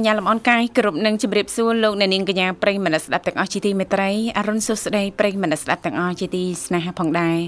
[0.00, 7.38] សូម អនុញ្ញាតលំអរកាយគ្រប់នឹងជម្រាបសួរលោកអ្នកនាងកញ្ញាប្រិយមិត្តស្ដាប់ទាំងអស់ជាទីមេត្រីអរុនសុស្ដីប្រិយមិត្តស្ដាប់ទាំងអស់ជាទីស្នេហាផងដែរ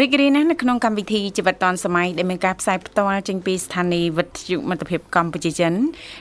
[0.00, 5.72] រីករាយណាស់នៅក្នុងកម្មវិធីជីវិតឌွန်សម័យដែលមានការផ្សាយផ្ទាល់ចេញពីស្ថានីយ៍វិទ្យុមិត្តភាពកម្ពុជាចិន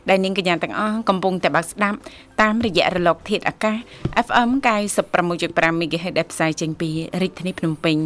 [0.09, 1.97] ដែលនាងកញ្ញាទាំងអស់កំពុងតែបើកស្ដាប់
[2.41, 3.77] តាមរយៈរលកធាតុអាកាស
[4.27, 4.49] FM
[5.15, 6.89] 96.5 MHz ដែលផ្សាយចេញពី
[7.21, 7.97] រាជធានីភ្នំពេញ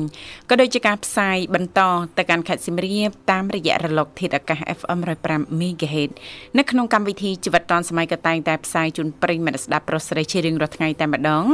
[0.50, 1.80] ក៏ដូចជាការផ្សាយបន្ត
[2.18, 6.12] ទៅកាន់ខេត្តសៀមរាបតាមរយៈរលកធាតុអាកាស FM 105 MHz
[6.58, 11.46] នៅក្នុងកម្មវិធីជីវិតឌွန်សម័យក៏តែងតែផ្សាយជូនប្រិយមិត្តស្ដាប់ប្រុសស្រីជារៀងរាល់ថ្ងៃតែម្ដង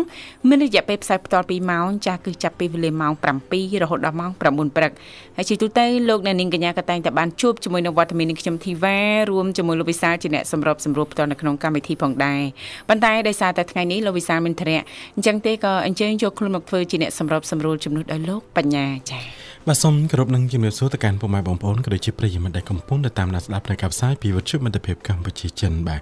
[0.48, 3.14] មានរយៈពេលផ្សាយផ្ទាល់2ម៉ោងចាស់គឺចាប់ពីវេលាម៉ោង
[3.50, 4.92] 7រហូតដល់ម៉ោង9ព្រឹក
[5.38, 9.00] ហើយជាទូទៅលោកអ្នកនាងកញ្ញាក៏តែងតែបានជួបជាមួយនឹងវត្តមាននឹងខ្ញុំធីវ៉ា
[9.32, 12.42] រួមជាមួយលោកវិសាលជាអ្នកសម្របសម្រួលផ្ទាល់នៅក្នុងកម្មវិធីផងដែរ
[12.90, 14.82] ប៉ុន្តែដោយសារតែថ្ងៃនេះលោកវិសាលមានធរៈ
[15.16, 26.02] អញ្ចឹងទេក៏អញ្ជើញចូលខ្លួនមកធ្វើជាអ្នកសម្របសម្រួលជំនួសដល់លោកបញ្ញាចា៎ បាទសូមគោរពនឹងជំរាបសួរទៅកាន់ពុកម៉ែបងប្អូនក៏ដូចជាប្រិយមិត្តដែលកំពុងតាមដានស្ដាប់នៅកັບផ្សាយពីវិទ្យុមិត្តភាពកម្ពុជាចិនបាទ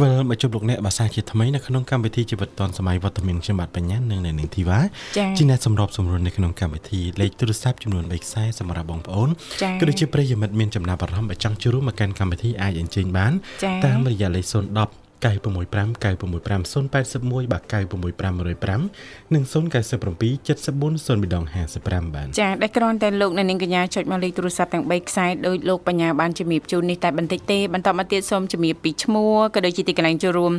[0.00, 4.78] វិលមកជួបលោកអ្នកភាសាជាថ្មីនៅក្នុងកម្មវិធីជីវិតឌွန်សម័យវត្តមានខ្ញុំបាទបញ្ញានិងនាងធីវ៉ា
[5.36, 9.28] ជាអ្នកសម្របសម្រួលនៅក្នុងកម្មវិធីលេខទូរស័ព្ទចំនួន3ខ្សែសម្រាប់បងប្អូន
[9.80, 13.32] ក៏ដូចជាប្រិយមិត្តមានចំណាប់អារម្មណ៍ចង់ចូលរួមមកកាន់កម្មវិធីអាចអញ្ជើញបាន
[13.84, 30.52] តាមរយៈលេខ010 965 965 081បាទ96505និង097 74 055បាទចាដែលគ្រាន់តែលោកអ្នកនាងកញ្ញាចុចមកលេខទូរស័ព្ទទាំង3ខ្សែដោយលោកបញ្ញាបានជំរាបជូននេះតែបន្តិចទេបន្តមកទៀតសូមជំរាបពីឈ្មោះក៏ដូចជាទីកន្លែងចូលរួម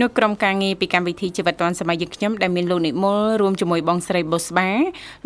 [0.00, 4.70] នៅក្រុមការងារពីកម្មវិធីជីវិតឌွန်សម័យយើងខ្ញុំដែលមានលោកនិមលរួមជាមួយបងស្រីបុស្បា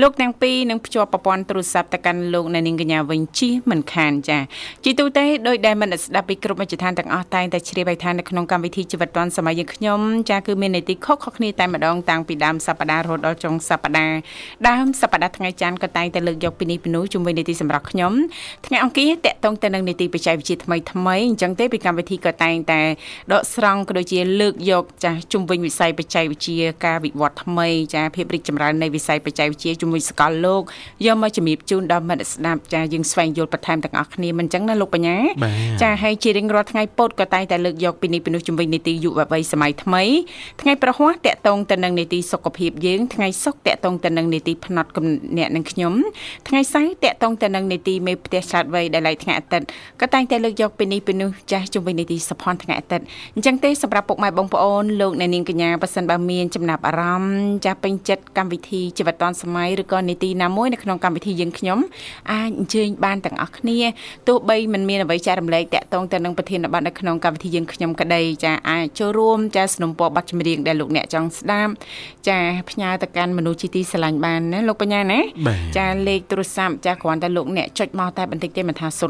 [0.02, 4.38] លោកទាំងពីរនឹងភ្ជាប់ប្រព័ន្ធទូរស័ព្ទទៅកាន់លោកអ្នកនាងកញ្ញាវិញជិះមិនខានចា
[4.84, 10.00] ជីទូទៅដោយដែលមិនស្ដាប់ពីគ្រប់មជ្ឈដ្ឋានទាំងអស់តែងតែជ្រាបឲ្យថានៅក្នុងកម្មវិធីធីជីវិតឌွန်សម័យយើងខ្ញុំ
[10.30, 14.18] ចាគឺមាននីតិខុសៗគ្នាតែម្ដងតាំងពីដើមសប្ដាហ៍រហូតដល់ចុងសប្ដាហ៍
[14.68, 18.12] ដើមសប្ដាហ៍ថ្ងៃច័ន្ទក៏តែងតែលើកយកពីនេះពីនោះជុំវិញនីតិសម្រាប់ខ្ញុំ
[18.66, 22.80] ថ្ងៃអង្គារតកតងទៅនឹងនីតិបច្ចេកវិទ្យាថ្មីថ្មីអញ្ចឹងទេពីកម្មវិធីក៏តែងតែ
[23.32, 30.62] ដកស្រង់ក៏ដូចជាលើកយកចាជុំវិញវិស័យបច្ចេកវិទ្យាការវិវត្តថ្មីចាភាពរីកចម្រើននៃវិស័យបច្ចេកវិទ្យាជុំវិញសកលលោក
[31.06, 35.16] យកមកជំរាបជូនដល់មិត្តស្ដាប់ចាយើងស្វែងយល់បន្ថែមទាំងអស់គ្នាមិនអញ្ចឹងណាលោកបញ្ញា
[35.82, 40.02] ចាហើយជារៀងរាល់ថ្ងៃពោតក៏តែងតែលើកយកពីនេះពីនោះជុំវិញនីតិយុវវ័យសម័យថ្មី
[40.60, 45.06] ថ្ងៃប្រហ័សតកតងទៅនឹងនីតិសុខភាពយើងថ្ងៃសុក្រតកតងទៅនឹងនីតិផ្នត់គំ
[45.38, 45.94] អ្នកនឹងខ្ញុំ
[46.48, 49.66] ថ្ងៃសៅរ៍តកតងទៅនឹងនីតិមេផ្ទះឆ្លាតវៃដែលឡៃថ្ងៃអាទិត្យ
[50.00, 61.78] ក៏តែងតែលើកយកពីនេះពីនោះចាស់ជុំវិញនីតិសភ័នថ្ងៃអាទិត្យអញ្ចឹងទេសម្រាប់ពុកម៉ែបងប្អូនលោកអ្នកនាងកញ្ញាប៉ះសិនបើមានចំណាប់អារម្មណ៍ចាស់ពេញចិត្តកម្មវិធីជីវិតឌွန်សម័យឬក៏នីតិណាមួយនៅក្នុងកម្មវិធីយើងខ្ញុំ
[62.32, 63.78] អាចអញ្ជើញបានទាំងអស់គ្នា
[64.28, 71.72] ទោះបីមិនមានអ្វីចែករំលែកតាក់ទងទៅនឹងប្រធានបទនៅក្នុងកម្មវិធីយើងខ្ញុំក្តីចាអាចចូលរួមចាสนុំពរប័ណ្ណចម្រៀងដែលលោកអ្នកចង់ស្ដាប់
[72.28, 72.38] ចា
[72.70, 75.20] ផ្ញើទៅកាន់មនុស្សជាទីស្រឡាញ់បានណាលោកបញ្ញាណា
[75.78, 79.00] ចាលេខទូរស័ព្ទចាគ្រាន់តែលោកអ្នកចុចមកតែបន្តិចទេមិនថា010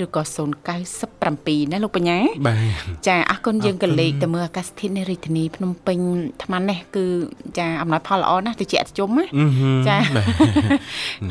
[0.00, 0.22] 081ឬក៏
[0.96, 2.18] 097ណាលោកបញ្ញា
[3.08, 5.98] ចាអរគុណយើងក៏លេខទៅមើលអាកាសធាតុនៃរាជធានីភ្នំពេញ
[6.44, 7.06] ថ្មនេះគឺ
[7.58, 9.26] ចាអំណោយផលល្អណាស់ទៅជាអតិជុំណា
[9.88, 9.98] ចា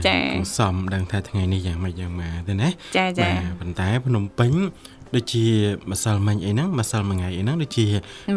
[0.06, 0.16] ចា
[0.58, 3.30] សំដឹងថាថ្ងៃនេះយ៉ាងម៉េចយ៉ាងម៉ាទេណាចាចា
[3.60, 4.52] ប៉ុន្តែភ្នំពេញ
[5.16, 5.46] ដូចជា
[5.92, 7.88] ម្សិលមិញអីហ្នឹងម្សិលមួយថ្ងៃអីហ្នឹងដូចជា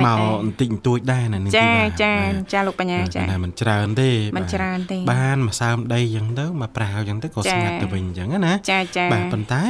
[0.07, 1.73] មកបន្តិចបន្តួចដែរណានេះចា
[2.03, 2.13] ចា
[2.53, 9.63] ចាលោកបញ្ញាចាតែមិនច្រើនទេមិនច្រើនទេបានមួយសើមដីអញ្ចឹងទៅមកប្រាវអញ្ចឹងទៅក៏ស្ងាត់ទៅវិញអញ្ចឹងណាចាចាបាទប៉ុន្តែ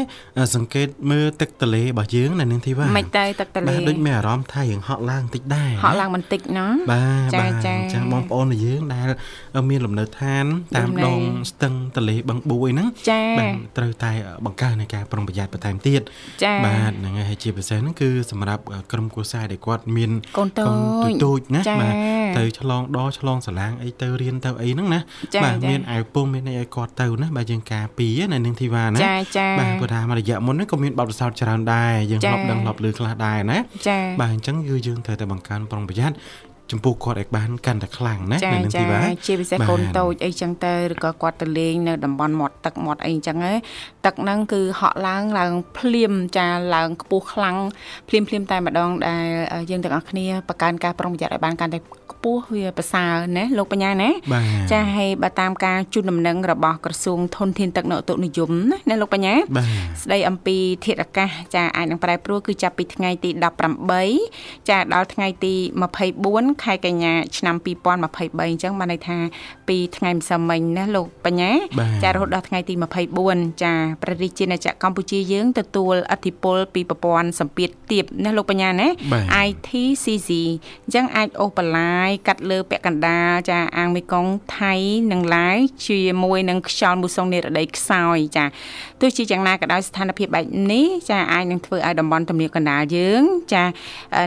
[0.54, 9.08] សង្កេតមើលទឹកទលេរបស់យើងណានាងធីវ៉ាមិនទៅទឹកទលេបាទដូចមានអារម្មណ៍ថាយើងហក់ឡើងបន្តិចដែរហក់ឡើងបន្តិចណាបាទបាទអញ្ចឹងបងប្អូនរបស់យើងដែល
[9.70, 10.44] មានលំនៅឋាន
[10.76, 12.88] តាមដងស្ទឹងទលេបឹងបួយហ្នឹង
[13.40, 14.12] បាទត្រូវតែ
[14.46, 16.00] បង្កើននៃការប្រុងប្រយ័ត្នបន្ថែមទៀត
[16.66, 18.62] បាទហ្នឹងហើយជាពិសេសហ្នឹងគឺសម្រាប់
[18.92, 20.64] ក្រុមគ្រួសារដែលគាត់មានកូនតូ
[21.08, 21.94] ចតូចណាបាទ
[22.38, 25.00] ទៅឆ្លងដឆ្លងសាឡាងអីទៅរៀនទៅអីហ្នឹងណា
[25.44, 28.98] បាទមានអាវពុំមានអីឲ្យគាត់ទៅណាបាទយើងការពីណានឹងធីវ៉ាណា
[29.60, 33.58] បាទព្រោះថារយៈមុនហ្នឹងក៏មានបទពិសោធន៍ច្រើនដែរយើងធ្លាប់ដឹងធ្លាប់ឮខ្លះដែរណា
[34.20, 36.16] បាទអញ្ចឹងគឺយើងត្រូវតែបង្កើនប្រុងប្រយ័ត្ន
[36.72, 43.36] ចំពោះគាត់ឲ្យបានកាន់តែខ្លាំងណានៅនឹងទីបាទជាពិសេសកូនតូចអីចឹងទៅឬក៏គាត់ទៅលេងនៅតំបន់មាត់ទឹកមាត់អីចឹង
[44.08, 47.56] ទៅទឹកហ្នឹងគឺហក់ឡើងឡើងភ្លាមចាឡើងខ្ពស់ខ្លាំង
[48.08, 49.26] ភ្លាមភ្លាមតែម្ដងដែល
[49.70, 51.78] យើងទាំងអស់គ្នាបង្កើនការប្រុងប្រយ័ត្នឲ្យបានកាន់តែ
[52.12, 54.10] ខ្ពស់វាប្រសើរណាលោកបញ្ញាណា
[54.72, 59.34] ចាហើយបើតាមការជូនដំណឹងរបស់ក្រសួងធនធានទឹកនៅឧតុនិយមណាណាលោកបញ្ញា
[60.02, 63.30] ស្ដីអំពីធាតុអាកាសចាអាចនឹងប្រែប្រួលគឺចាប់ពីថ្ងៃទី
[64.00, 65.54] 18ចាដល់ថ្ងៃទី
[66.08, 69.18] 24ខែកញ្ញាឆ្នាំ2023អញ្ចឹងបានន័យថា
[69.68, 71.50] ពីថ្ងៃម្សិលមិញណាលោកបញ្ញា
[72.02, 72.74] ចារហូតដល់ថ្ងៃទី
[73.18, 78.88] 24ចាប្រទេសជាណាចក្រកម្ពុជាយើងទទួលអធិបុលពីប្រព័ន្ធសម្ពាធទាបណាលោកបញ្ញាណា
[79.46, 80.30] ITCC
[80.84, 84.74] អញ្ចឹងអាចអូសបន្លាយកាត់លើពាក់កណ្ដាលចាអាងមេគង្គថៃ
[85.12, 88.44] និងឡាយជាមួយនឹងខ្យល់មូសុងនិរដីខ្សោយចា
[89.00, 93.22] ទោះជាយ៉ាងណាក៏ដោយស្ថានភាពបែបនេះចាអាចនឹងធ្វើឲ្យតំបន់ទំនាបកណ្ដាលយើង
[93.54, 93.64] ចា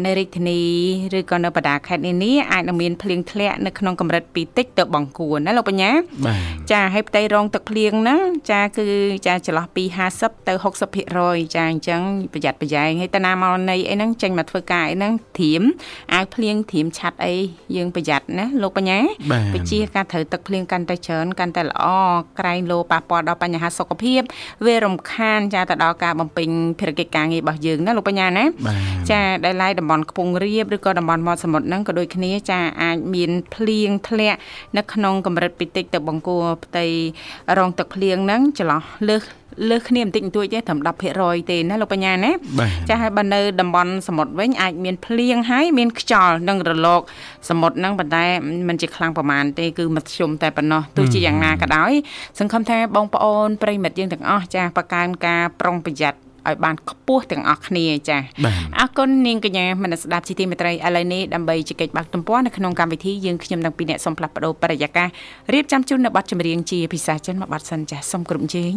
[0.06, 0.62] នៅរាជធានី
[1.18, 5.92] ឬក៏នៅបណ្ដាខេត្តនានាអាចនឹងមានភ្លៀងធ្លាក់នៅក្នុងកម្រិតពីតិចទៅបង្គួរណាលោកបញ្ញា
[6.72, 8.22] ចាហើយផ្ទៃរងទឹកភ្លៀងហ្នឹង
[8.52, 8.86] ចាគឺ
[9.28, 9.84] ចាចន្លោះពី
[10.18, 10.54] 50ទៅ
[11.04, 12.02] 60%ចាអញ្ចឹង
[12.34, 15.62] ប្រយ័ត្នប្រយែងហើយតាណាមកនៃអីហ្នឹងចេញមកធ្វើការអីហ្នឹងធៀម
[16.14, 17.36] អាវភ្លៀងធៀមឆាត់អី
[17.76, 19.00] យើងប្រយ័ត្នណាលោកបញ្ញា
[19.54, 21.84] ពជាការត្រូវទឹកភ្លៀងកាន់តែច្រើនកាន់តែល្អ
[22.40, 24.22] ក្រែងលោប៉ះពាល់ដល់បញ្ហាសុខភាព
[24.66, 26.50] វារំខានចាទៅដល់ការបំពេញ
[26.80, 28.46] ភារកិច្ចការងាររបស់យើងណាលោកបញ្ញាណា
[29.12, 34.38] ចាដែលឡាយតំបន់ខ្ពង់រាបឬក៏តំបន់មាត់សមុទ្រហ្នឹងក៏ដូចគ្នាចាអាចមានភ្លៀងធ្លាក់
[34.78, 36.86] នៅក្នុងកម្រិតពីតិចទៅបង្គួរផ្ទៃ
[37.58, 39.24] រងទឹកភ្លៀងហ្នឹងចន្លោះលើស
[39.70, 40.80] លើសគ្នាបន្តិចបន្តួចទេត្រឹម
[41.14, 42.32] 10%ទេណាលោកបញ្ញាណា
[42.90, 47.02] ចាហើយបើនៅតំបន់សមុទ្រវិញអាចមានភ្លៀងហើយមានខ្យល់និងរលក
[47.50, 48.26] សមុទ្រហ្នឹងប៉ុន្តែ
[48.68, 51.92] มันជាខ្លាំងប្រមាណទេគឺមធ្យមតែប៉ុណ្ណោះទោះជាយ៉ាងណាក៏ដោយ
[52.40, 58.18] សង្ឃឹមថាបងប្អូនប្រិមិត្តយើងទាំងអស់ចាបកកើនការប្រុងប្រយ័ត្ន ឲ្យបានខ្ពស់ទាំងអស់គ្នាចា
[58.80, 65.10] អរគុណនាងកញ្ញាមនស្ដាប់ជីទីមេត្រីឥឡូវនេះដើម្បីជែកបាក់ទំព័រនៅក្នុងកម្មវិធីយើងខ្ញុំទាំងពីរអ្នកសូមផ្លាស់ប្ដូរបរិយាកាស
[65.54, 68.74] រៀបចំជូននៅប័ណ្ណចម្រៀងជាភាសាចិនមួយប័ណ្ណសិនចាសូមគ្រប់ជេង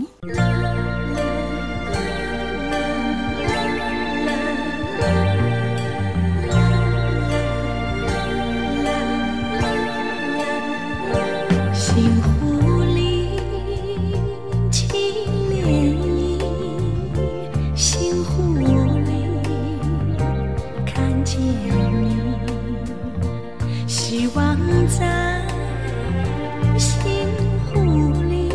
[24.86, 25.40] 在
[26.78, 27.26] 西
[27.66, 28.50] 湖里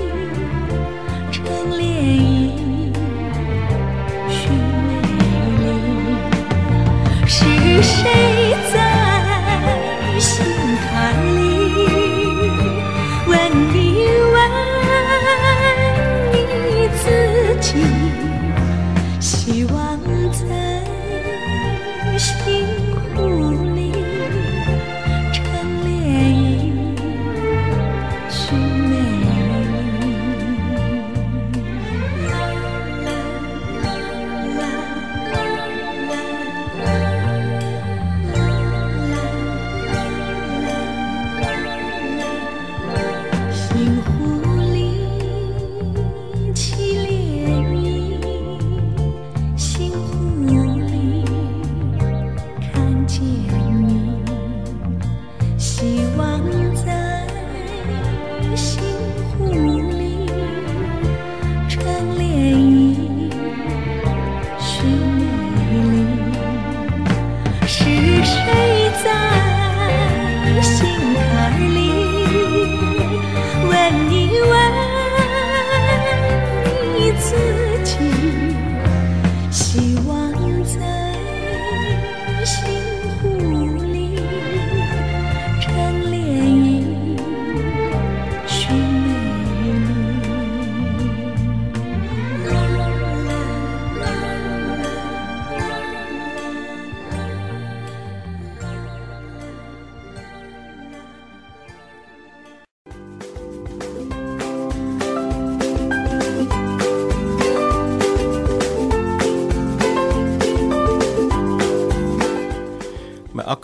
[1.31, 2.51] 成涟
[4.29, 4.31] 漪，
[7.25, 8.28] 是谁？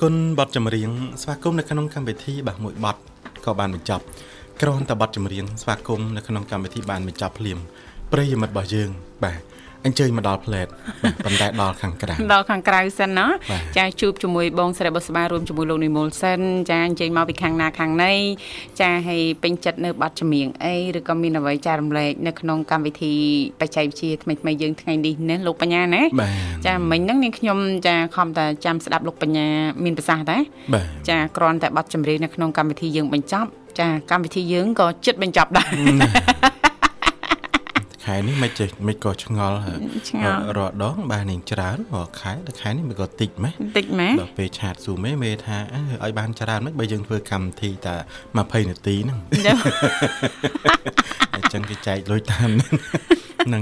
[0.08, 0.90] គុណបទចម្រៀង
[1.22, 2.98] ស្វាគមន៍នៅក្នុងកម្មវិធីបាទមួយបទ
[3.46, 4.04] ក៏បានបញ្ចប់
[4.62, 7.60] គ្រាន់តែបទចម្រៀងស្វាគមន៍នៅក្នុងកម្មវិធីបានបញ្ចប់ភ្លាម
[8.12, 8.90] ប្រិយមិត្តរបស់យើង
[9.24, 9.42] បាទ
[9.86, 10.68] អញ្ជើញមកដល់ផ្លែត
[11.26, 13.26] ប៉ុន្តែដល់ខាងក្រៅដល់ខាងក្រៅសិនណា
[13.78, 16.40] ចាជួបជាមួយបងស្រីបុស្បារួមជាមួយលោកនិមលសិន
[16.70, 18.14] ចាអញ្ជើញមកពីខាងណាខាងណី
[18.82, 23.14] ចាឲ្យពេញចិត្តនៅប័ណ្ណចម្រៀងអីឬក៏មានអ្វីចែករំលែកនៅក្នុងកម្មវិធី
[23.60, 26.02] បច្ចេកវិទ្យាថ្មីថ្មីយើងថ្ងៃនេះណាលោកបញ្ញាណា
[26.66, 29.48] ចាមិញហ្នឹងនាងខ្ញុំចាខំតែចាំស្ដាប់លោកបញ្ញា
[29.84, 30.42] មានប្រសាសន៍ដែរ
[31.10, 33.50] ចាគ្រាន់តែប័ណ្ណចម្រៀងនៅក្នុងកម្មវិធីយើងបញ្ចប់
[33.80, 35.70] ចាកម្មវិធីយើងក៏ចិត្តបញ្ចប់ដែរ
[38.06, 39.58] ខែនេះមិនចេះមិនក៏ឆ្ងល់
[40.58, 45.58] រដង បាននឹងច្រើនរាល់ខែតែខែនេះមិនក៏តិចម៉េះតិចម៉េះដល់ពេលឆាតស៊ូមេមេថា
[46.04, 47.96] ឲ្យបានច្រើនមិនបើយើងធ្វើកម្មវិធីតែ
[48.34, 49.20] 20នាទីហ្នឹង
[51.36, 52.74] អញ្ចឹងគេចែកលុយតាមហ្នឹង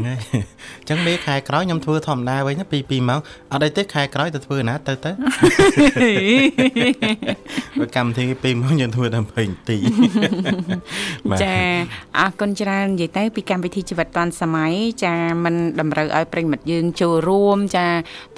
[0.09, 0.19] ហើយ
[0.79, 3.21] អញ្ចឹងមេខែក្រោយខ្ញុំធ្វើធម្មតាវិញពី2ម៉ោង
[3.53, 5.11] អត់អីទេខែក្រោយទៅធ្វើណាទៅទៅ
[7.79, 9.79] បើកម្មវិធី2ម៉ោងយើងធ្វើតែ20នាទី
[11.43, 11.55] ចា
[12.19, 14.73] អរគុណច្រើននិយាយទៅពីកម្មវិធីជីវិតឌွန်សម័យ
[15.05, 15.15] ចា
[15.45, 17.87] มันតម្រូវឲ្យប្រិមិត្តយើងចូលរួម ចា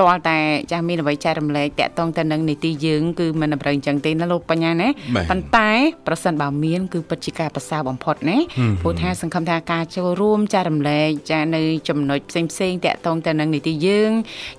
[0.01, 0.39] តលតែ
[0.73, 4.89] ចាមានអ្វីចែករំលែកតាក់ទងទៅនឹងនីតិយើងគឺมันតម្រូវអញ្ចឹងទេណាលោកបញ្ញាណា
[5.31, 5.71] ប៉ុន្តែ
[6.07, 8.39] ប្រសិនបើមានគឺពិតជាការប្រសើរបំផុតណា
[8.83, 14.11] ព្រោះថាសង្ឃឹមថាការចូលរួមចែករំលែកចា នៅចំណុចផ្សេងផ្សេងតាក់ទងទៅនឹងនីតិយើង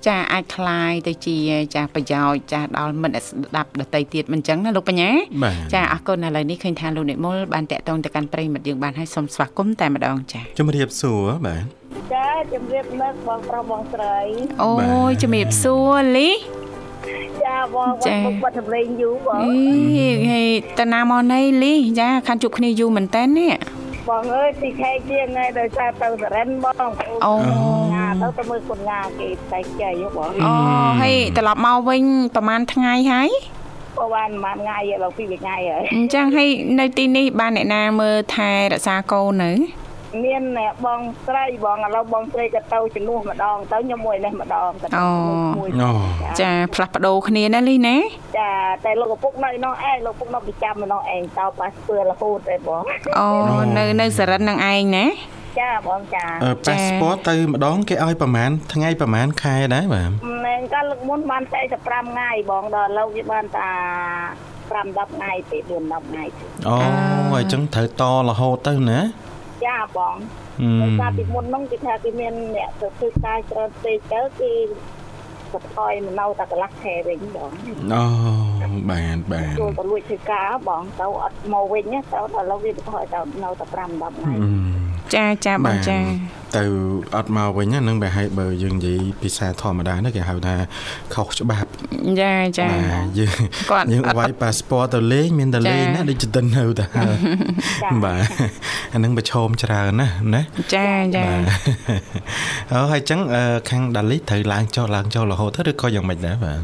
[0.06, 1.36] ចាអាចคลายទៅជា
[1.74, 5.10] ចាប្រយោជន៍ចាដល់មិត្តស្ដាប់ដតីទៀតមិនអញ្ចឹងណាលោកបញ្ញា
[5.74, 11.62] ចាអរគុណឥឡូវនេះឃើញថាលោកនិមលបានតាក់ទងទៅកាន់ប្រិមិត្តយើងបានឲ្យសូមស្វាគមន៍តែម្ដងចាជំរាបសួរបាទ
[12.14, 14.18] ចាជំរាបនឹកបងប្រុសបងស្រី
[14.62, 14.72] អូ
[15.10, 16.30] យជំរាបសួរលី
[17.44, 17.90] ចាបង
[18.26, 20.42] បងបាត់សម្លេងយូរបងអីហេ
[20.78, 23.52] តាណាមកណៃលីចាខានជួបគ្នាយូរមែនតើនេះ
[24.09, 26.75] បងអើយទីខែជាងហើយដោយសារទៅសរិនបង
[27.25, 27.33] អូ
[27.93, 30.51] ងាទៅទៅមើលគុនងាគេតែចៃបងអូ
[31.01, 32.03] ហើយត្រឡប់មកវិញ
[32.35, 33.29] ប្រហែលថ្ងៃហើយ
[33.97, 36.49] ប្រហែលប្រហែលថ្ងៃបងពីរថ្ងៃហើយអញ្ចឹងហើយ
[36.79, 39.51] នៅទីនេះបានអ្នកណាមើលថែរក្សាកូននៅ
[40.25, 40.43] មាន
[40.85, 44.87] បងស្រីបងឥឡូវបងស្រីក៏ទៅជំនួសម្ដងទៅខ្ញុំមួយនេះម្ដងក៏
[45.59, 45.69] មួយ
[46.41, 47.97] ចាផ្លាស់ប្ដូរគ្នាណាលីណា
[48.39, 48.51] ចា
[48.85, 52.83] តែលោកឪពុកនៅនោះឯងលោកឪពុកនៅប្រចាំនៅនោះឯងតប៉ាសពើរហូតទេបង
[53.17, 53.27] អូ
[53.77, 55.05] នៅនៅសរិននឹងឯងណា
[55.59, 56.25] ចាបងចា
[56.67, 60.09] ប៉ាសពតទៅម្ដងគេឲ្យប្រហែលថ្ងៃប្រហែលខែដែរបាទ
[60.45, 61.43] មែនកាលលើកមុនបាន
[61.77, 63.69] 45ថ្ងៃបងដល់ឥឡូវវាបានតា
[64.69, 66.23] 5 10ថ្ងៃទេ4 10ថ្ងៃ
[66.67, 66.77] អូ
[67.37, 68.99] អញ្ចឹងត្រូវតរហូតទៅណា
[69.65, 70.15] ចាបង
[70.81, 74.51] ដោយសារពីមុនហ្នឹងគេថាគេមានអ្នកទៅធ្វើការច្រើនពេកទៅគេ
[75.63, 77.51] បន្ថយនៅតែកន្លះខែវិញបង
[77.93, 78.03] អូ
[78.89, 84.33] បាទបាទចូលទៅលួចធ្វើការបងទៅអត់មកវិញទៅដល់ឥឡូវវាបន្ថយទៅនៅតែ5 10ថ្ងៃ
[85.15, 85.99] ចាចាបងចា
[86.57, 86.63] ទៅ
[87.15, 90.55] អត់មកវិញហ្នឹងបែរហើយបើយើងនិយាយភាសាធម្មតាហ្នឹងគេហៅថា
[91.13, 91.69] ខុសច្បាប់
[92.21, 92.67] ចាចា
[93.19, 93.39] យើង
[93.71, 96.85] គាត់យើងវាយប៉ាសពតទៅលេងមានតែលេងណាដូចទៅនៅតែ
[98.05, 98.21] បាទ
[98.93, 100.41] អាហ្នឹងប្រឈមច្រើនណាណា
[100.75, 101.23] ចាចា
[102.71, 103.19] អូហើយអញ្ចឹង
[103.69, 106.59] ខាងដាលីត្រូវឡើងចុះឡើងចុះរហូតទៅឬក៏យ៉ាងម៉េចដែរបាទ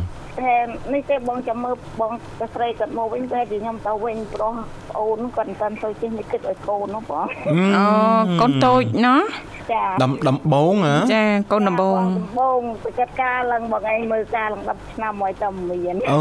[0.45, 0.55] តែ
[0.93, 4.53] នេះទេបងចាំមើលបងទៅស្រីគាត់មកវិញតែខ្ញុំទៅវិញប្រុស
[4.89, 7.25] ប្អូនគាត់មិនទាន់ទៅចេះមិនគិតឲ្យកូននោះបង
[7.77, 7.85] អូ
[8.41, 9.21] កូនតូចណោះ
[9.71, 16.17] ចាដំដំបងហ៎ចាកូនដំបងដំបងទៅកាត់ការឡើងបងឯងមើលការឡើង10ឆ្នាំមកទៅមានអូ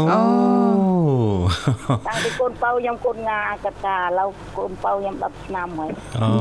[2.07, 5.91] តាំងពីកូនប៉ៅខ្ញុំកូនងាកាត់ការឥឡូវកូនប៉ៅខ្ញុំ10ឆ្នាំហើយ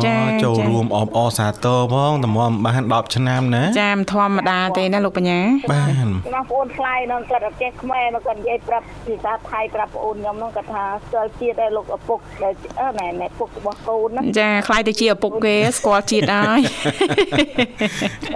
[0.07, 5.41] ចាចូលរួមអបអសាទរផងតម្រាំបាន10ឆ្នាំណាចាមិនធម្មតាទេណាលោកបញ្ញា
[5.73, 12.55] បានបងប្អូនថ្លៃនោះគាត់អត់ចេះខ្មែរមកគាត់និយាយប្រាប់ភាសាថៃប្រាប់ប្អូនខ្ញុំនោះគាត់ថាស្គាល់ជាតិឯលោកឪពុកដែល
[13.01, 16.61] ណែណែពុករបស់កូនណាចាខ្លាយទៅជាឪពុកគេស្គាល់ជាតិហើយ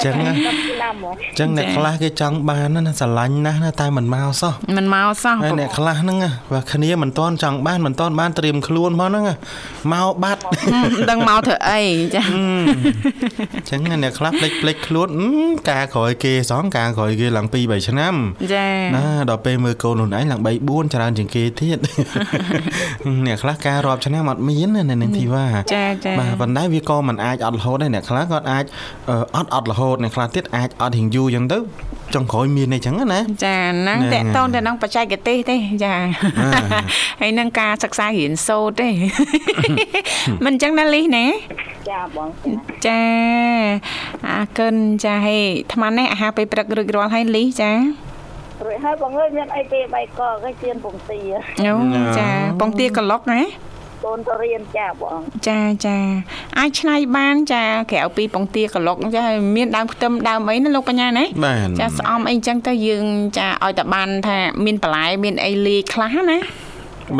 [0.05, 0.15] ចឹង
[1.39, 6.17] ចឹងអ្នកខ្លះគេចង់បានណាស្រឡាញ់ណាស់ណាតែមិនមកសោះមិនមកសោះហើយអ្នកខ្លះហ្នឹង
[6.53, 9.25] បើគ្នាមិនតន់ចង់បានមិនតន់បានត្រៀមខ្លួនមកហ្នឹង
[9.93, 10.41] មកបាត់
[10.83, 11.83] មិនដឹងមកធ្វើអី
[12.15, 12.23] ចា
[13.71, 15.11] ចឹងអ្នកខ្លះផ្លេចផ្លេចខ្លួន
[15.71, 18.15] ការក្រោយគេសងការក្រោយគេឡើង2 3ឆ្នាំ
[18.55, 21.79] ចាណាដល់ពេលមើលកូនខ្លួនឯងឡើង3 4ច្រើនជាងគេទៀត
[23.27, 28.65] អ្នកខ្លះការរាប់ឆ្នាំអត់មានណានៅនឹងធីវ៉ាចាចាបាទប៉ុន្តែវាក៏មិនអាចអត់រហូតដែរអ្នកខ្លះគាត់អាច
[29.37, 31.59] អត់អត់រហូតអ្នកខ្លះទៀតអាចអត់រៀងយូរអញ្ចឹងទៅ
[32.15, 35.95] ចុងក្រោយមានអីចឹងណាចាហ្នឹងតកតងទៅនឹងបច្ចេកទេសទេចា
[37.21, 38.89] ហើយនឹងការសិក្សារៀនសូត្រទេ
[40.45, 41.27] មិនអញ្ចឹងណាលីណា
[41.91, 42.29] ចាបង
[42.87, 43.03] ចា
[44.29, 47.73] អរគុណចាហេអាត្មានេះអាហារពេលព្រឹករួចរាល់ហើយលីចា
[48.65, 51.19] រួចហើយបងអើយមានអីទេបៃកគេជៀនពងទា
[51.65, 51.73] អូ
[52.19, 52.29] ចា
[52.61, 53.41] ពងទាក្លុកណា
[54.05, 55.97] កូនទៅរៀនចាបងចាចា
[56.59, 59.25] អាចឆ្នៃបានចាក្រៅពីពងទាក្លុកចា
[59.57, 61.25] មានដើមខ្ទឹមដើមអីណាលោកបញ្ញាណា
[61.81, 63.05] ចាស្អំអីចឹងទៅយើង
[63.39, 66.39] ចាឲ្យតែបានថាមានបន្លែមានអីលាយខ្លះណា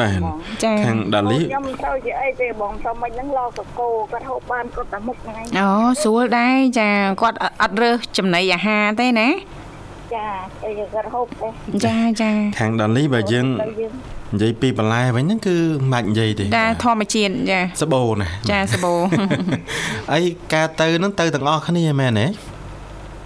[0.01, 0.21] បាទ
[0.65, 5.69] ចាខាងដាលីខ្ញុំទៅជាអីទេបងទៅមិនហ្នឹងឡកកោគាត់ហូបបានគាត់តែមុខហ្នឹងអូ
[6.03, 6.91] ស្រួលដែរចា
[7.23, 9.29] គាត់អត់រើសចំណីអាហារទេណា
[10.15, 10.25] ចា
[10.65, 11.49] អីគាត់ហូបទេ
[11.87, 13.47] ចាចាខាងដាលីបើយើង
[14.33, 15.57] និយាយពីបន្លែវិញហ្នឹងគឺ
[15.93, 18.95] មិននិយាយទេចាធម្មជាតិចាសបោណាចាសបោ
[20.13, 20.21] អី
[20.55, 22.27] ការទៅហ្នឹងទៅទាំងអស់គ្នាមែនទេ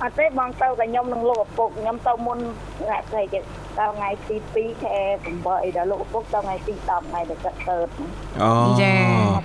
[0.03, 2.39] អត់ទេបងទៅតែខ្ញុំនឹងលោកឪពុកខ្ញុំទៅមុន
[2.81, 3.39] ថ្ងៃស្អីគេ
[3.79, 4.97] ដល់ថ្ងៃទី2ខែ
[5.39, 7.89] 8ដល់លោកឪពុកដល់ថ្ងៃទី10ថ្ងៃដែលគាត់កើត
[8.43, 8.95] អូចា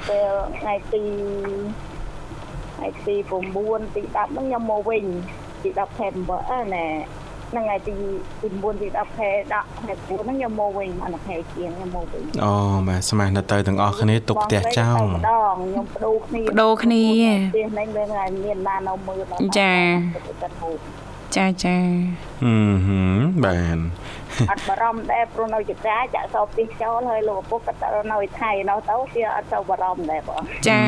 [0.10, 1.04] ពេលថ្ងៃទី
[2.80, 3.16] ហើយទី
[3.56, 5.04] 9ទី10ហ្នឹងខ្ញុំមកវិញ
[5.64, 6.08] ទី10ខែ
[6.42, 6.86] 7ណែ
[7.52, 7.94] ហ្នឹងហើយទី
[8.42, 12.54] ទី9ទី10ខែដាក់ខែ9ហ្នឹងខ្ញុំមកវិញអានខែជាងខ្ញុំមកវិញអូ
[12.88, 17.04] បាទស្មានទៅទាំងអស់គ្នាទុកផ្ទះចោលម្ដងខ្ញុំបដូរគ្នាបដូរគ្នា
[17.52, 19.22] ផ្ទះហ្នឹងមានថ្ងៃមានបាននៅមើល
[19.60, 19.74] ចា
[21.36, 21.78] ចាចា
[22.44, 22.54] ហឹ
[23.18, 23.78] មបាន
[24.52, 30.84] អត់បារម្ភដែរព្រោះនៅចកាចាក់សោពីចូលហើយលោកឪពុកក៏ទៅនៅថៃនៅទៅវាអត់ទៅបារម្ភដែរបងចា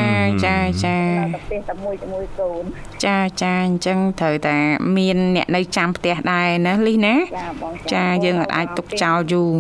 [0.46, 0.98] ចាចា
[1.34, 2.64] ទៅផ្ទះតែមួយជាមួយកូន
[3.06, 4.58] ចាចាអញ្ចឹងត្រូវតែ
[4.98, 9.52] មានអ្នកនៅចាំផ្ទះដែរណាលីណាចាបងចាយើងអាចទុកចោលយូរ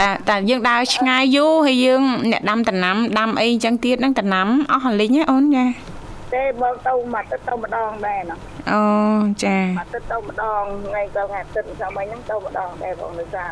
[0.00, 5.93] តែតែយើងដើរឆ្ងាយយូរហើយយើង អ្នកដាំដំណាំដាំអីអញ្ចឹងទៀតហ្នឹងដំណាំអស់លីងណាអូនចា
[6.34, 8.36] ទេបើទៅមកទៅទៅម្ដងដែរណា
[8.72, 8.82] អូ
[9.44, 13.50] ចាមកទៅទៅម្ដងថ្ងៃទៅថ្ងៃអាទិត្យសម័យហ្នឹងទៅម្ដងដែរបងដោយសារ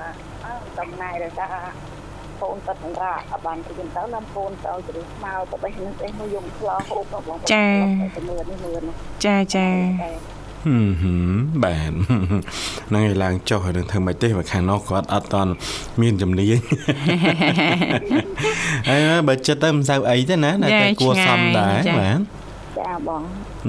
[0.79, 1.55] តំណែងដោយសារ
[2.43, 7.67] កូនទឹកសម្រាប់អបានទៅទៅនាំកូនទៅជ្រុះស្មៅទៅបេះនឹងអីមកយកឆ្លោហូបបងចា
[8.17, 8.83] ទៅមើលនេះមើល
[9.25, 9.69] ចាចា
[10.67, 11.93] ហឹមហឹមបាទ
[12.89, 15.53] ហ្នឹងឯងឡើងចុះហើយនឹងធ្វើម៉េចទេបើខាងនោះគាត់អត់តន់
[16.01, 16.59] មានជំនាញ
[18.89, 22.21] ហើយបើចិត្តទៅមិនសូវអីទេណាតែគួរសមដែរបាទ
[22.79, 23.23] ចាបង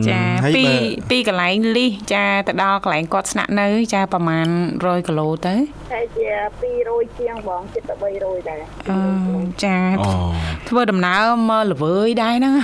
[0.08, 0.22] ចា
[0.56, 0.64] ពី
[1.10, 5.56] ពីកន្លែងលីសចាទៅដល់កន្លែងគាត់ស្នាក់នៅ ចាប្រហែល100គីឡូទៅ
[5.94, 6.30] តែជា
[6.74, 7.84] 200ជាងបងជិត
[8.16, 9.00] 300ដែរអឺ
[9.64, 9.78] ចា
[10.70, 12.56] ធ្វើដំណើរមកល្វើយដែរហ្នឹង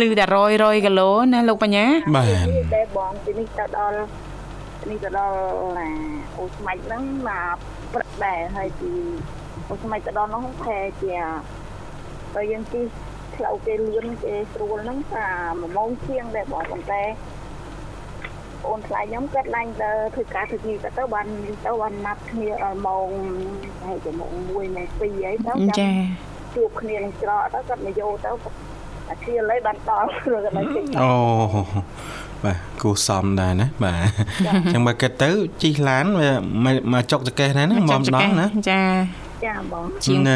[0.00, 1.86] ឮតែ100 100គីឡូណាលោកបញ្ញា
[2.16, 3.98] បាទតែបងទីនេះទៅដល់
[4.90, 5.36] នេះទៅដល់
[5.78, 5.88] ណា
[6.38, 7.56] អូស្មាច់ហ្នឹងមក
[7.92, 8.92] ព្រឹកដែរហើយទី
[9.70, 11.14] អូស្មាច់ទៅដល់នោះខែជា
[12.36, 12.80] ទៅយើងទី
[13.38, 17.02] ផ្លូវគេលឿនគេស្រួលហ្នឹងថា1ម៉ោងជាងដែរបងប៉ុន្តែ
[18.66, 21.26] អូនថ្លៃខ្ញុំគាត់ឡើងទៅធ្វើការធ្វើនេះទៅបាន
[21.66, 22.50] ទៅបានណាត់គ្នា
[22.86, 23.08] ម៉ោង
[23.84, 24.68] ហើយទៅម៉ោង1ម៉ោង2អី
[25.00, 25.08] ទៅ
[25.78, 25.90] ចា
[26.54, 28.30] ជួបគ្នានឹងច្រកទៅគាត់មកយកទៅ
[29.10, 31.12] អាឈៀលហើយបានដល់គាត់ឡើងជិះអូ
[32.44, 33.98] បាទគូសំដែរណាបាទ
[34.48, 35.30] អញ្ចឹងបើគិតទៅ
[35.62, 36.04] ជីឡាន
[36.92, 38.82] មកចុកចកេះដែរណាមកម្ដងណាចា
[39.44, 40.28] ចាបងជាង200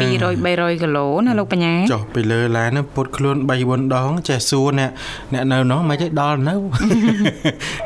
[0.45, 4.91] 300គីឡូណាលោកបញ្ញាចុះពីលើឡានពុតខ្លួន3 4ដងចេះសួរអ្នក
[5.33, 6.55] អ្នកនៅនោះមិនចេះដល់នៅ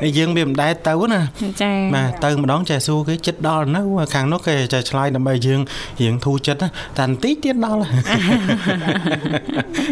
[0.01, 1.21] ហើយយើងវាមិនដែរទៅណា
[1.61, 3.81] ចាបាទទៅម្ដងចេះសួរគេចិត្តដល់នៅ
[4.13, 5.61] ខាងនោះគេចេះឆ្លើយដើម្បីយើង
[6.01, 6.59] រៀងធូរចិត្ត
[6.99, 7.81] តាន់ទីទៀតដល់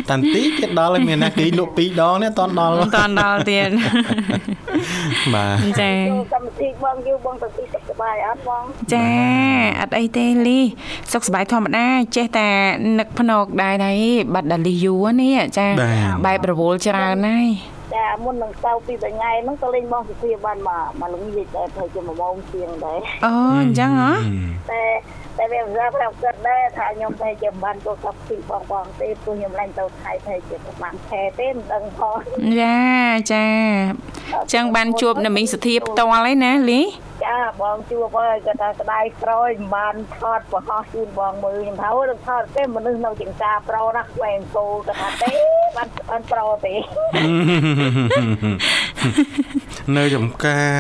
[0.10, 3.70] តាន់ទីទៀតដល់ហើយមានអ្នកគេលក់2ដងនេះអត់ដល់អត់ដល់ទៀត
[5.34, 5.92] បាទចា
[6.34, 9.08] កម្មវិធីបងយូរបងទៅទីសុខស ប្បាយអត់បងចា
[9.82, 10.60] អត់អីទេលី
[11.14, 12.48] សុខសប្បាយធម្មតាចេះតែ
[13.00, 13.98] នឹកភ្នកដែរដែរ
[14.34, 15.68] បាត់ដាលីយូនេះចា
[16.26, 17.48] បែបរវល់ច្រើនហើយ
[17.96, 24.12] ចាមុននឹងទៅពីថ្ងៃហ្នឹងក៏លេងបងសុភាបានមកមកល្ងាចតែប្រហែលជា1ម៉ោងជាងដែរអូអញ្ចឹងហ៎
[24.72, 24.82] តែ
[25.38, 32.18] តែវាប្រាប់ប្រាប់គាត់ដែរថាខ្ញុំតែជាមិនបានចូលកាប់ពីបងបងទេព្រោះខ្ញុំឡើងទៅថៃតែជាប្រហែលខែទេមិនដឹងផង
[32.62, 32.78] ចា
[33.32, 33.46] ចា
[34.34, 36.82] អញ្ចឹងបានជួបនៅមីងសុធាផ្ទាល់ហើយណាលី
[37.26, 45.30] ចាបងជួបហើយគាត់ថាស្ដាយក្រោយមិនបានថតប្រហោះជូនបងមើលខ្ញុំថានឹងថតទេមនុស្សនៅចង្ការប្រុសណាស់វែងគោគាត់ថាទេ
[45.76, 46.74] បានបានប្រុសទេ
[49.98, 50.72] នៅចំការ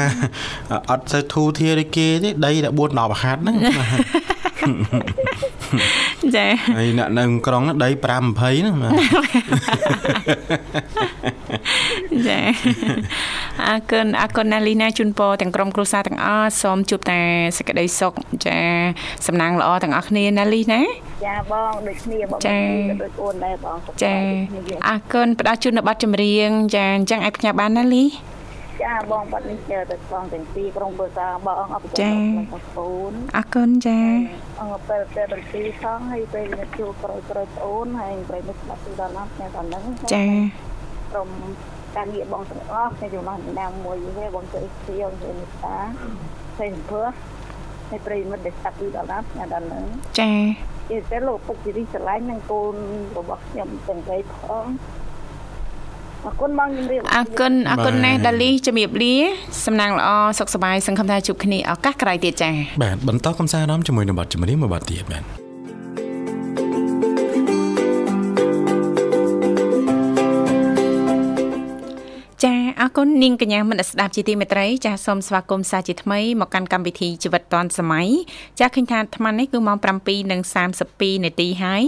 [0.89, 3.57] អត់ទៅធូធាដូចគេទេដីតែ4 10ហាត់ហ្នឹង
[6.35, 8.05] ចាហើយអ្នកនៅក្រុងដី5
[8.39, 8.93] 20ហ្នឹង
[12.27, 12.39] ចា
[13.67, 17.19] អរគុណអរគុណណាលីណាជូនពរទាំងក្រុមគ្រួសារទាំងអស់សូមជួបតែ
[17.57, 18.13] សេចក្តីសុខ
[18.45, 18.59] ចា
[19.27, 20.81] សំណាងល្អទាំងអស់គ្នាណាលីណា
[21.25, 22.39] ចាបងដូចគ្នាបង
[23.03, 24.15] ដូចអូនដែរបងចា
[24.87, 28.03] អរគុណផ្ដល់ជូននៅប័ណ្ណចម្រៀងចាអញ្ចឹងអាចផ្ញើបានណាលី
[28.83, 33.99] ចាបងបាត់នេះជើទៅផងទាំងពីរក្រុងបើសាបងអង្គអបចាបងប្អូនអរគុណចា
[34.59, 40.25] អង្គពេលពេលទាំងពីរផងហើយពេលនេះជួបក្រោយក្រោយប្អូនហើយប្រិមិត្តស្ដាប់ពីដល់ណាស់ខ្ញុំដល់ហ្នឹងចា
[41.11, 41.29] ក្រុម
[41.95, 45.77] ការងារបងទាំងអស់ខ្ញុំយកមកណាមួយវិញបងទៅស្ទៀងទៅមេត្តា
[46.53, 47.09] ផ្សេងព្រោះ
[47.89, 49.85] ហើយប្រិមិត្តដែលស្ដាប់ពីដល់ណាស់ខ្ញុំដល់ហ្នឹង
[50.19, 50.31] ចា
[50.89, 52.75] គេតែលោកពុកជីរីស្រឡាញ់នឹងកូន
[53.17, 54.65] របស់ខ្ញុំទាំងពីរផង
[56.25, 59.15] អរគុណបងជំរាបអរគុណអរគុណណាស់ដាលីជំរាបលា
[59.65, 60.09] សំណាងល្អ
[60.39, 65.44] សុខសប្បាយសង្ឃឹមថាជួបគ្នាឱកាសក្រោយទៀតចា៎បាទបន្តកំសាន្តអារម្មណ៍ជាមួយនឹងបទចម្រៀងមួយបទទៀតបាទ
[72.99, 78.07] គុណនាងកញ្ញាមនស្ដាប់ជាទីមេត្រីចាសសូមស្វាគមន៍សាជាថ្មីមកកាន់កម្មវិធីជីវិតឌွန်សម័យ
[78.59, 79.77] ចាសឃើញថាអាត្មានេះគឺម៉ោង
[80.65, 81.83] 7:32នាទីហើយ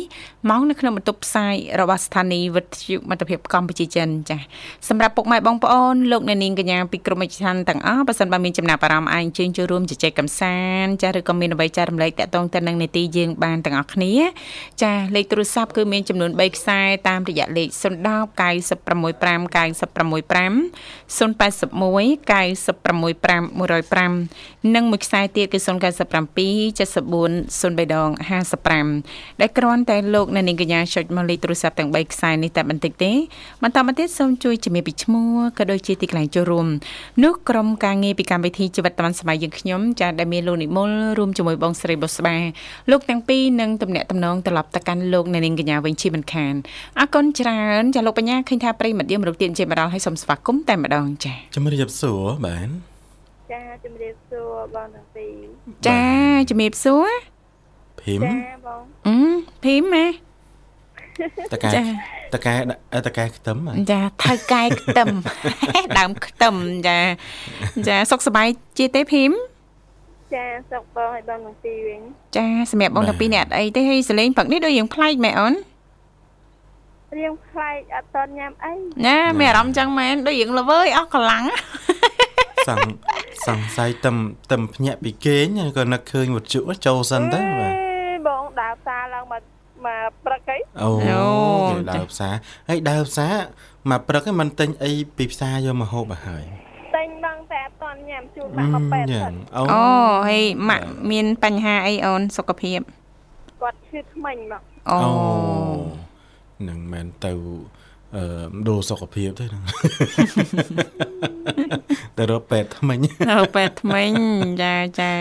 [0.50, 4.41] ម៉ោងនៅក្នុងបន្ទប់ផ្សាយរបស់ស្ថានីយ៍វិទ្យុមិត្តភាពកម្ពុជាចិនចាស
[4.89, 14.13] សម្រាប់ពុកម៉ែបងប្អូនលោកអ្នកនាងកញ្ញាពីក្រុមវិទ្យាទាំងអស់បើសិនបើមានចំណាប់អារម្មណ៍អាចអញ្ជើញចូលរួមជជែកកម្សាន្តចាសឬក៏មានអ្វីចែករំលែកតាក់ទងទៅនឹងនាទីយើងបានទាំងអស់គ្នា
[14.82, 17.78] ចាសលេខទូរស័ព្ទគឺមានចំនួន3ខ្សែតាមរយៈលេខ010
[18.39, 23.57] 965 965 081 965
[24.17, 25.67] 105និងមួយខ្សែទៀតគឺ097
[26.77, 28.10] 74 03ដង
[28.75, 33.12] 55ដែលគ្រាន់តែលោកអ្នកនាងកញ្ញាចុចមកលេខទូរស័ព្ទទាំង3ខ្សែនេះតែបន្តិចទេ
[33.63, 36.67] បន្តមកទៀតសូមជួយជំរាបពីឈ្មោះក៏ដូចជាទីកន្លែងចូលរួម
[37.23, 42.36] នោះក្រុមការងារពីកម្មវិធីជីវិតឌွန်សម័យយើងខ្ញុំចាដែលមានលោកនិមលរួមជាមួយបងស្រីបុស្បា
[42.91, 46.53] លោកទាំងពីរនឹងតំណាក់តំណងត្រឡប់ទៅកាន់លោកអ្នកនាងកញ្ញាវិញជាមិនខាន
[46.99, 52.69] អរគុណច្រើនចាលោកបញ្ញាឃើញថាប្រិមត្តយើងរកទៀតជាម្ដងឲ្យសូមស្វាគមន៍តែម្ដងចាជំរាបសួរបាន
[53.52, 55.45] ចាជំរាបសួរបងទាំងពីរ
[55.88, 56.04] ចា
[56.50, 57.10] ជំរាបសួរ
[58.02, 59.17] ភីមចាបងអឺ
[59.63, 60.06] ភីមម៉ែ
[61.54, 61.71] តកែ
[62.34, 62.56] តកែ
[63.08, 63.58] តកែខ្ទឹម
[63.91, 65.08] ចាថៅកែខ្ទឹម
[65.97, 66.56] ដើមខ្ទឹម
[66.88, 66.97] ចា
[67.88, 68.47] ចាសុខសប្បាយ
[68.78, 69.32] ជាទេភីម
[70.34, 72.02] ចាសុខបងឲ្យបងទាំងពីរវិញ
[72.38, 75.54] ចាសម្រាប់បងទាំងពីរនេះអត់អីទេហើយសលេងព្រឹកនេះដូចយើងប្លែកមែនអូន
[77.15, 78.74] រៀងប្លែកអត់តញ៉ាំអី
[79.06, 81.43] ណាមានអារម្មណ៍ចឹងមែនដូចរៀងល្វើយអស់កម្លាំង
[82.67, 84.15] សង្សង្ស័យទឹម
[84.52, 85.46] ទឹមភ្ញាក់ពីគេង
[85.78, 87.74] ក៏នឹកឃើញវត្ថុចូលសិនទៅបាទ
[88.28, 89.43] បងដើរផ្សារឡើងមក
[89.86, 90.91] មកព្រឹកអីអូ
[91.91, 92.34] ដើរផ្សារ
[92.70, 93.34] ហើយដើរផ្សារ
[93.89, 96.43] មកព្រឹកឯងមិនទិញអីពីផ្សារយកមកហូបឲ្យហើយ
[96.96, 99.63] ទិញបងតែអត់តន់ញ៉ាំជូនម៉ាក់មកពេទ្យអូ
[100.30, 102.80] ហើយម៉ាក់មានបញ្ហាអីអូនសុខភាព
[103.62, 104.98] គាត់ឈឺថ្មិញមកអូ
[106.70, 107.34] នឹងមិនទៅ
[108.15, 108.24] អឺ
[108.67, 109.63] ដូរសុខភាពទេហ្នឹង
[112.17, 112.98] ទៅរកពេទ្យថ្មិញ
[113.30, 114.12] ទៅពេទ្យថ្មិញ
[114.63, 115.13] ចាចា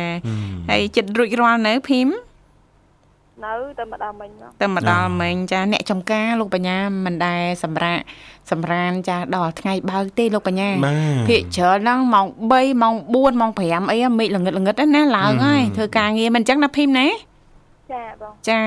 [0.71, 2.09] ហើយចិត្តរួចរាល់នៅភីម
[3.45, 8.03] នៅតែម្ដងមិញមកតែម្ដងមិញចាអ្នកចំការលោកបញ្ញាមិនដែលសម្រាប់
[8.51, 10.71] សម្រានចាដល់ថ្ងៃបើកទេលោកបញ្ញា
[11.29, 17.07] ភាកច្រើនហ្នឹងម៉ោង3ម៉ោង4ម៉ោង5អីមេឃល្ងិតល្ងិតណាឡើងហើយធ្វើការងារមិនអញ្ចឹងណាភីមណា
[17.93, 18.61] ចាបងចា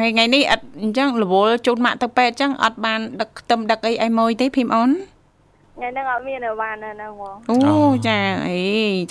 [0.00, 8.60] ហើយថ្ងៃនេះអត់អញ្ចឹងរវល់ជូនម៉ាក់ទៅពេទ្យអញ្ចឹងអត់បានដឹកខ្ទឹមដឹកអីឲ្យម៉ួយទេភីមអូនថ្ងៃហ្នឹងអត់មានអីវ៉ាន់ណាហ្មងអូចាអី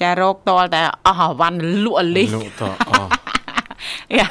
[0.01, 3.09] ចារោគតលតែអស់អវ៉ាន់លក់លីលក់តអស់
[4.17, 4.27] យ៉ា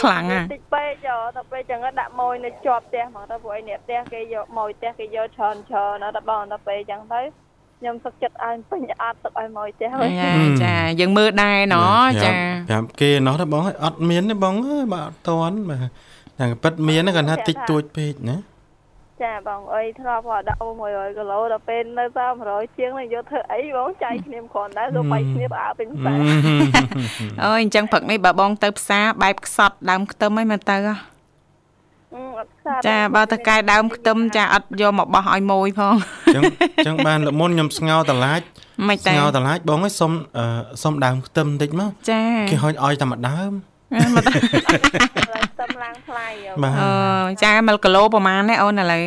[0.00, 7.20] ខ្លាំងណាស់តិចពេកយោទៅពេលចឹងដាក់ម៉ួយនៅជាប់ផ្ទះហ្មងទៅព្រោះឯនេះផ្ទះគេយកម៉ួយផ្ទះគេយកច្រើនច្រើនណាដល់បងទៅពេលចឹងទៅ
[7.78, 9.88] ខ្ញុំសុខចិត្តឲ្យពេញអត់ទុកឲ្យមកចា
[10.62, 11.76] ចាយើងមើលដែរណ
[12.24, 12.30] ចា
[12.68, 15.88] ប្រាប់គេណោះទៅបងអត់មានទេបងអើយបើអត់តន់បាទ
[16.38, 18.36] តែពិតមានគាត់ថាតិចតួចពេកណា
[19.22, 26.16] ចាបងអើយធ្លាប់គាត់ដាក់100គីឡូដល់ពេលនៅសល់100ជាងនឹងយកធ្វើអីបងចាយគ្នាគ្រាន់ដែរលោកបាយគ្នាបើពេញផ្សារ
[27.44, 30.76] អូយអញ្ចឹងព្រឹកនេះបើបងទៅផ្សារបែបខ្សត់ដើមខ្ទឹមអីមកទៅ
[32.86, 35.94] ចាបើតកែដើមខ្ទឹមចាអត់យកមកបោះឲ្យម៉ួយផង
[36.26, 36.42] អញ្ចឹង
[36.76, 38.40] អញ្ចឹងបានលមុនខ្ញុំស្ងោតឡាច
[38.88, 40.12] មិនតែស្ងោតឡាចបងឲ្យសុំ
[40.82, 43.52] សុំដើមខ្ទឹមបន្តិចមកចាគេហុញឲ្យតែមួយដើម
[44.14, 44.30] មកតែ
[45.52, 46.90] ខ្ទឹមឡើងថ្លៃអូ
[47.42, 49.06] ចា1គីឡូប្រហែលណាអូនឥឡូវ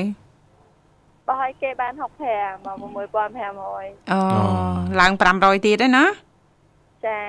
[1.27, 1.93] បោះឲ្យគេបាន
[2.35, 4.19] 65មក6500អូ
[4.99, 6.05] ឡើង500ទៀតទេណា
[7.05, 7.19] ចា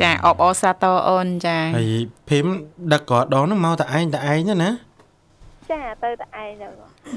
[0.00, 1.92] ចាអបអសាតអូនចាហើយ
[2.28, 2.46] ភីម
[2.92, 4.70] ដឹកក៏ដងនោះមកតែឯងតែឯងណា
[5.70, 6.68] ចាទៅតែឯងទៅ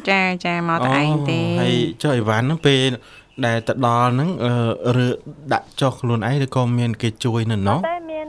[0.09, 2.89] ចាចាមកតែឯងទេហើយចុះអីវ៉ាន់ហ្នឹងពេល
[3.45, 4.29] ដែលទៅដល់ហ្នឹង
[5.05, 5.07] ឬ
[5.53, 8.27] ដាក់ចុះខ្លួនឯងឬក៏មានគេជួយនៅណោះតែមាន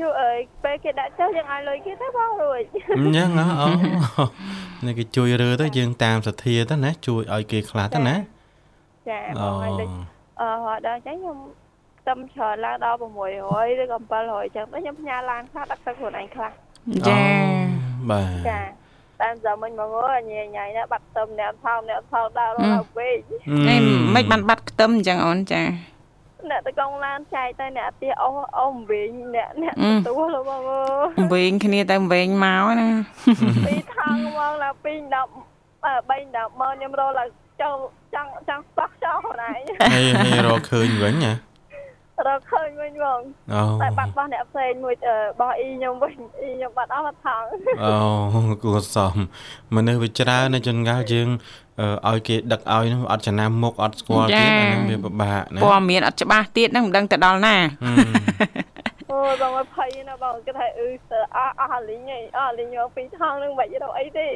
[0.00, 2.62] ជួយអើយពេលគេដាក់ចុះយើងឲ្យលុយគេទៅបងរួច
[2.98, 3.28] អញ្ចឹង
[3.60, 3.68] អូ
[4.86, 8.16] នេះគេជួយរើទៅយើងតាមសទ្ធាទៅណាជួយឲ្យគេខ្លះទៅណា
[9.08, 10.11] ចាបងឲ្យដូច
[10.42, 11.38] អឺដល់អញ្ចឹងខ្ញុំ
[12.00, 16.50] ខ្ទឹមច្រើនឡើងដល់600ឬក៏700អញ្ចឹងទៅខ្ញុំផ្ញើឡានខ្លះដាក់ទឹកខ្លួនឯងខ្លះ
[17.08, 17.24] ចា
[18.10, 18.60] បាទចា
[19.20, 23.16] តាមចាំមិញមកអើញ៉ៃញ៉ៃណាបាត់ខ្ទឹមអ្នកថោកអ្នកថោកដល់ដល់ពេក
[23.68, 23.78] នេះ
[24.14, 25.62] មិនបានបាត់ខ្ទឹមអញ្ចឹងអូនចា
[26.50, 28.28] អ្នកទៅកងឡានចែកទៅអ្នកទៀអូ
[28.58, 29.74] អូវិញអ្នកអ្នក
[30.06, 32.88] ទទួលបងអើវិញគ្នាទៅវិញមកណា
[33.66, 34.94] ពីថងមកដល់2 10 3
[36.34, 37.28] 10ម៉ោងខ្ញុំរឡើង
[37.62, 37.76] ចូល
[38.14, 39.58] ចង់ចង់ស្បោះចោលខ្លួនឯង
[39.92, 41.32] ហើយហើយរកឃើញវិញណា
[42.28, 43.20] រកឃើញវិញបង
[43.82, 44.94] តែបាត់បោះអ្នកផ្សេងមួយ
[45.40, 47.44] បោះអ៊ីខ្ញុំវិញអ៊ីខ្ញុំបាត់អស់ថង
[47.82, 47.94] អូ
[48.62, 49.16] គួរសម
[49.76, 51.28] មនុស្សវាច្រើននៅចង្កាល់យើង
[52.08, 57.56] ឲ្យគេដឹកឲ្យនោះអត់ចំណាំមុខអត់ស្គាល់ទៀតអានឹងវាពិបាកណាព័ត៌មានអត់ច្បាស់ទៀតហ្នឹងមិនដឹងទៅដល់ណា
[59.10, 60.88] អូបងឲ្យភ័យណាបងគេថាអឺ
[61.36, 64.28] អស់អស់លីងអីអស់លីងមកពីថងនឹងមិនរកអីទេ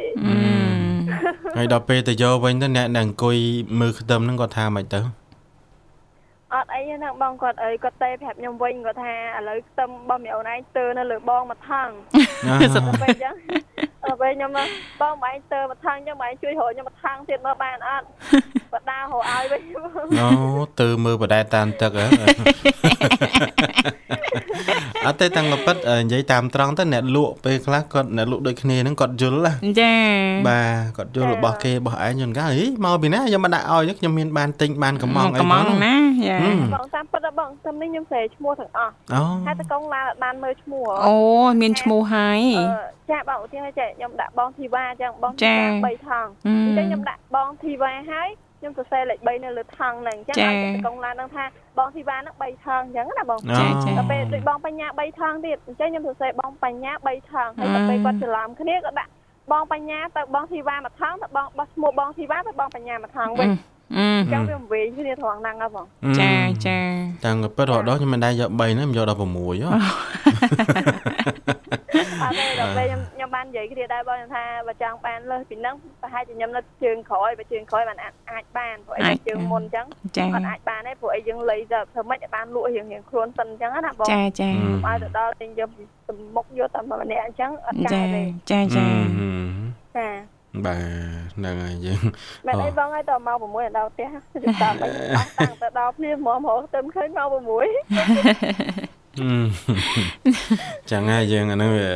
[1.56, 3.36] ហើយដល់ពេលទៅយកវិញទៅអ្នកដែលអង្គុយ
[3.80, 5.00] មើលខ្ទឹមហ្នឹងគាត់ថាម៉េចទៅ
[6.54, 11.88] អត់អីហ្នឹងបងគាត់អើយគាត់ទេប្រាប់ខ្ញុំវិញគាត់ថាឥឡូវខ្ទឹមរបស់មីអូនឯងទើនៅលើបងមួយថង
[12.74, 13.34] សុទ្ធទៅអញ្ចឹង
[14.06, 14.66] ដល់ពេលខ្ញុំបង
[15.00, 18.06] បងឯងទើមួយថងអញ្ចឹងបងឯងជួយរកខ្ញុំមួយថងទៀតមើលបានអត់
[18.72, 19.62] បដាររកឲ្យវិញ
[20.20, 20.30] អូ
[20.80, 22.06] ទើមើលបដែតាមទឹកហ៎
[25.06, 29.94] អត់ទេតាំងពីពិតនិយាយតាមត្រង់ទៅអ្នកលក់ពេលខ្លះគាត់អ្នកលក់ដូចគ្នាហ្នឹងគាត់យល់ណាចា
[30.48, 35.94] បាទគាត់យល់របស់គេរបស់ឯងយល់កាអីមកពីណាខ្ញុំមិនដាក់ឲ្យខ្ញុំមានបានទិញបានកំងអីកំងណា
[36.28, 36.38] យ៉ា
[36.74, 41.16] បងតាមពិតបងតាមនេះខ្ញុំស្រែឈ្មោះទាំងអស់អូហើយតកងឡានបានមើលឈ្មោះអូ
[41.60, 42.40] មានឈ្មោះហើយ
[43.10, 45.48] ចាបងឧទាហរណ៍ចាខ្ញុំដាក់បងធីវ៉ាអញ្ចឹងបងធី
[45.84, 48.28] វ៉ា3ថងអញ្ចឹងខ្ញុំដាក់បងធីវ៉ាហើយ
[48.60, 51.44] ខ្ញុំសរសេរលេខ3នៅលើថងហ្នឹងអញ្ចឹងឲ្យកងឡានហ្នឹងថា
[51.78, 59.10] បងធីវ៉ាហ្នឹង3ថងអញ្ចឹងណាបងចាចាដល់ពេលដូចបងបញ្ញា3ថងទៀតអញ្ចឹងខ្ញុំសរសេរបងបញ្ញា3ថងហើយដល់ពេលគាត់ច្រឡំគ្នាក៏ដាក់
[59.52, 63.48] បងបញ្ញាទៅបងធីវ៉ាមួយថងទៅបងបោះឈ្មោះបងធីវ៉ាទៅបងបញ្ញាមួយថងវិញ
[63.96, 65.86] អឺចាំវាវិញគ្នាត្រង់ហ្នឹងហ៎បង
[66.20, 66.32] ចា
[66.66, 66.78] ចា
[67.24, 69.70] តាំងពីរហូតដល់ខ្ញុំមិនដែរយក3ណាខ្ញុំយកដល់6ហ៎
[72.22, 79.86] អត់ទេដល់ពេលខ្ញុំខ្ញុំបាននិយាយគ្នាដែរបងថាបើចង់បានលើសពីហ្នឹងប្រហែលជាខ្ញុំនៅជើងក្រោយបើជើងក្រោយបានអាចបានព្រោះអីជើងមុនអញ្ចឹង
[80.34, 85.70] អត់អាចបានទេព្រោះអីយើងលៃទៅធ្វើម៉េចឲ្យបានលក់រៀងរៀងខ្លួនសិនអញ្ចឹងណាបងចាចាឲ្យទៅដល់ទិញយក
[86.08, 88.86] សំមុខយកតែម្នាក់អញ្ចឹងអត់កើតទេចាចា
[89.96, 90.08] ចា
[90.64, 92.02] បាទហ្នឹងហើយយើង
[92.46, 94.08] មែនអីបងឲ្យតមក6ដល់ផ្ទះ
[94.62, 98.95] តាមអស់តាំងទៅដល់ភ្លាមហ្មងហ្មងទៅឃើញមក6
[100.90, 101.90] ចឹងហើយយើងអានោះវា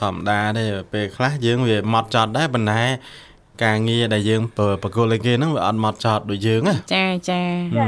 [0.00, 2.82] ធម្មតាទេពេលខ្លះយើងវាម៉ត់ចត់ដែរប៉ុន្តែ
[3.64, 4.42] ការងារដែលយើង
[4.82, 7.42] ប្រគល់ឲ្យគេហ្នឹងវាអត់ម៉ត់ចត់ដូចយើងណាចាចា
[7.78, 7.82] អ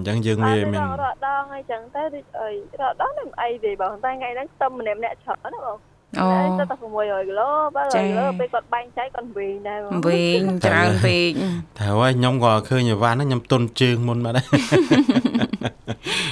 [0.00, 5.78] ញ្ចឹងយើងវាមានរត់ដងអីចឹងទៅដូចអីរត់ដងមិនអីទេបងតែថ្ងៃហ្នឹងខ្ទឹមម្នាក់ម្នាក់ច្រើនណាបង
[6.20, 11.30] អូទៅតែ600គីឡូបើគីឡូពេលគាត់បែងចែកគាត់វិញដែរវិញច្រើនពេក
[11.78, 14.46] ត្រូវហើយខ្ញុំក៏ឃើញអីវ៉ាន់ខ្ញុំទុនជើងមុនមកដែរ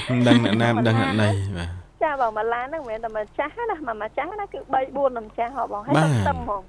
[0.08, 1.79] មិនដឹងអ្នកណាមិនដឹងអ្នកណីបាទ
[2.10, 6.62] ចាបងមកឡានហ្នឹងមិនមែនតែមកចាស់ណាមកមកចាស់ណាគឺ3 4នឹងចាស់ហ៎បងហើយតែខ្ទឹមហ្មង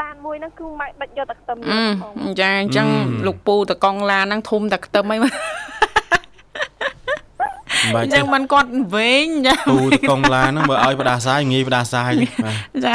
[0.00, 1.56] ឡានមួយហ្នឹងគឺម៉ែដាច់យកតែខ្ទឹម
[2.40, 2.86] ចាអញ្ចឹង
[3.26, 5.32] លោកពូតកង់ឡានហ្នឹងធុំតែខ្ទឹមអីមក
[7.96, 12.12] អញ្ចឹងមិនគាត់វិញចាពូតកងឡានហ្នឹងបើឲ្យបដាសាយងាយបដាសាយ
[12.86, 12.94] ចា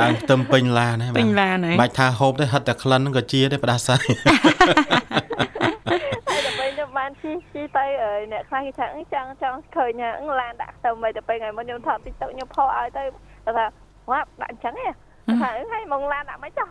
[0.00, 4.04] ដើមខ្ទឹមពេញឡានហ្នឹងពេញឡានហើយបាច់ថាហូបទេហិតតែក្លិនហ្នឹងក៏ជាដែរបដាសាយ
[7.02, 7.84] បានជីជីទៅ
[8.32, 10.02] អ្នកខ្លះគេថាចង់ចង់ឃើញ
[10.40, 13.02] ឡានដាក់ទៅមិនទៅពេលថ្ងៃមុនខ្ញុំថត TikTok ខ្ញុំផុសឲ្យទៅ
[13.46, 13.66] ថា
[14.10, 14.88] វ៉ាដាក់អញ្ចឹងហ៎
[15.42, 16.68] ថាហើយមកឡានដាក់មិនចោះ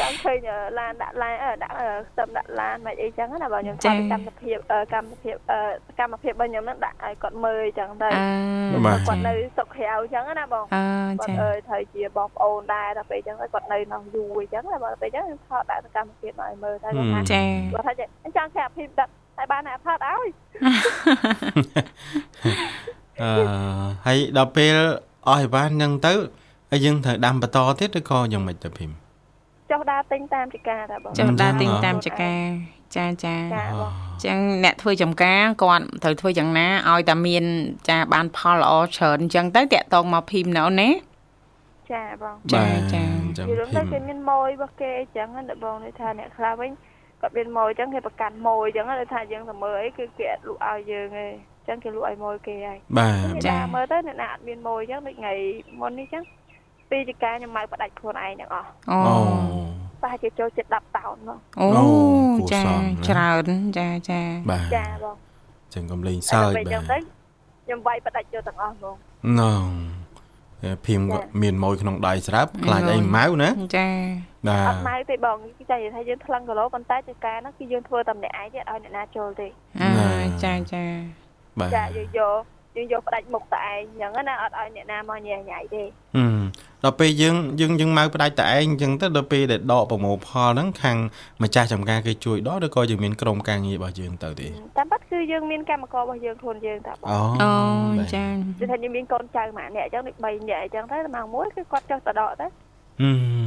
[0.00, 0.38] ចង់ឃើញ
[0.78, 1.74] ឡានដាក់ឡានដាក់
[2.08, 4.58] ខ្ទឹមដាក់ឡានមិនអីចឹងណាបើខ្ញុំតាមកម្មភាព
[4.94, 5.36] កម្មភាព
[5.98, 8.08] កម្មភាពរបស់ខ្ញុំហ្នឹងដាក់ឲ្យគាត់មើលចឹងទៅ
[9.08, 10.64] គាត់នៅសុខក្រៅចឹងណាបង
[11.20, 20.28] គាត់អើយត្រូវជាបងប្អូនដែរដល់ពេលចឹងគាត់នៅក្នុងយូរអញ្ចឹងណាបើពេលចឹងខ្ញុំថតដាក់សកម្មភាពឲ្យមើលទៅគាត់ថាគាត់ថាចង់ក្រៅភាពដាក់តែបានតែថតឲ្យ
[23.22, 23.30] អឺ
[24.06, 24.74] ហើយដល់ពេល
[25.26, 26.14] អស់អីវ៉ាន់ហ្នឹងទៅ
[26.70, 28.90] ហើយយើងត្រូវដាំបន្តទៀតឬក៏យ៉ាងម៉េចទៅភីម
[29.70, 32.42] ចុះដើរទិញតាមចការតាបងចុះដើរទិញតាមចការ
[32.96, 33.36] ចាចា
[34.24, 37.44] ចឹងអ្នកធ្វើចំការគាត់ត្រូវធ្វើយ៉ាងណាឲ្យតែមាន
[37.88, 40.88] ចាបានផលល្អច្រើនអញ្ចឹងទៅតាក់តងមកភីមណៅណា
[41.92, 43.02] ចាបងចាចា
[43.48, 46.70] យល់ទៅគេមានម៉ួយរបស់គេអញ្ចឹងណាបងនេះថាអ្នកខ្លះវិញ
[47.20, 55.34] គាត់មានម៉ួយអញ្ចឹងគេប្រកាន់ម៉ួយអញ្ចឹងដូចថាយើងទៅមើលអីគឺគេអត់លក់ឲ្យយើងទេអញ្ចឹងគេលក់ឲ្យម៉ួយគេហើយបាទចាមើលទៅអ្នកណាអត់មានម៉ួយអញ្ចឹងដូចថ្ងៃ
[55.80, 56.24] មុននេះអញ្ចឹង
[56.90, 58.98] ពីចការខ្ញុំមកផ្ដាច់ខ្លួនឯងទាំងអស់អូ
[60.02, 61.68] ប្រហែលជាចូលចិត្ត10តោនមកអូ
[62.52, 62.62] ចា
[63.08, 64.20] ច្រើនចាចា
[64.76, 65.16] ចាបង
[65.74, 68.96] ចឹងកំលេងសើចបាទខ្ញុំវាយផ្ដាច់ចូលទាំងអស់បង
[69.40, 69.64] ណង
[70.86, 73.88] ភីមក៏មានម៉ួយក្នុងដៃស្រាប់ខ្លាចអីម៉ៅណាចា
[74.48, 79.48] បាទអត់ម៉ៅទេបងគេចាថាយើងថ្លឹងគីឡូប៉ុន្តែចការហ្នឹងគឺយើងធ្វើតែម្នាក់ឯងទេឲ្យអ្នកណាចូលទេ
[79.82, 79.90] អឺ
[80.44, 80.84] ចាចា
[81.60, 82.40] បាទចាយកយក
[82.78, 85.82] យើងយកផ្ដាច់មុខតែឯងអញ្ចឹងណាអត់ឲ្យអ្នកណាមកញ៉ែញ៉ៃទេ
[86.16, 86.40] ហឹម
[86.84, 90.96] ដល់ពេលយើងយើងយើងមកផ្ដាច់តែឯងអញ្ចឹងទៅដល់ពេលដែលដកប្រមូលផលហ្នឹងខាង
[91.42, 94.46] ម្ចាស់ចំការគេជួយដកឬក៏យើងមានក្រុមការងាររបស់យើងទៅទេ
[94.78, 98.24] តាមពិតគឺយើងមានកម្មកររបស់យើងខ្លួនយើងតាបងអូចា
[98.58, 102.46] គឺថាយើងមានកូនចៅម៉ាក់អ្នកអញ្ចឹងដូច3នាក់អញ្ចឹងទៅម៉ោង1គឺគាត់ចុះទៅដកទៅ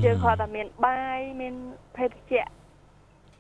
[0.05, 1.53] យើងគាត់តែមានបាយមាន
[1.97, 2.45] ភេសជ្ជៈ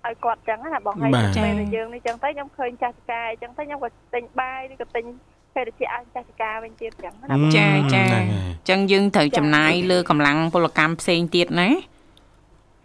[0.05, 1.11] ឲ្យគាត់ចឹងណាបងហើយ
[1.43, 5.05] ពេលយើងនេះចឹងទៅខ្ញុំឃើញចាស់កាយចឹងទៅខ្ញុំក៏ទិញបាយឬក៏ទិញ
[5.55, 11.69] ភេទជ្ជៈឲ្យចាស់ការវិញទៀតចឹងណាចាចាអញ្ចឹងយើងត្រូវចំណាយលើកម្លាំងពលកម្មផ្សេងទៀតណា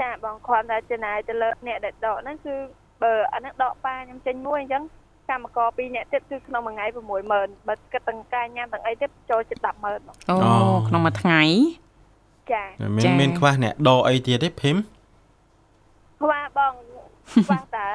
[0.01, 2.55] ចាបងគ្រាន់តែចំណាយទៅលើអ្នកដែលដកហ្នឹងគឺ
[3.03, 4.83] បើអាហ្នឹងដកប៉ាខ្ញុំចេញមួយអញ្ចឹង
[5.31, 6.87] កម្មករ2នាក់ទៀតគឺក្នុងមួយថ្ងៃ
[7.27, 10.37] 60000បើគិតទាំងការញ៉ាំទាំងអីទៀតចូលជិត100,000អូ
[10.89, 11.43] ក្នុងមួយថ្ងៃ
[12.53, 12.65] ចា
[12.97, 14.77] មានមានខ្វះអ្នកដកអីទៀតទេភីម
[16.21, 16.73] ខ្វះបង
[17.33, 17.89] ខ្វះតើ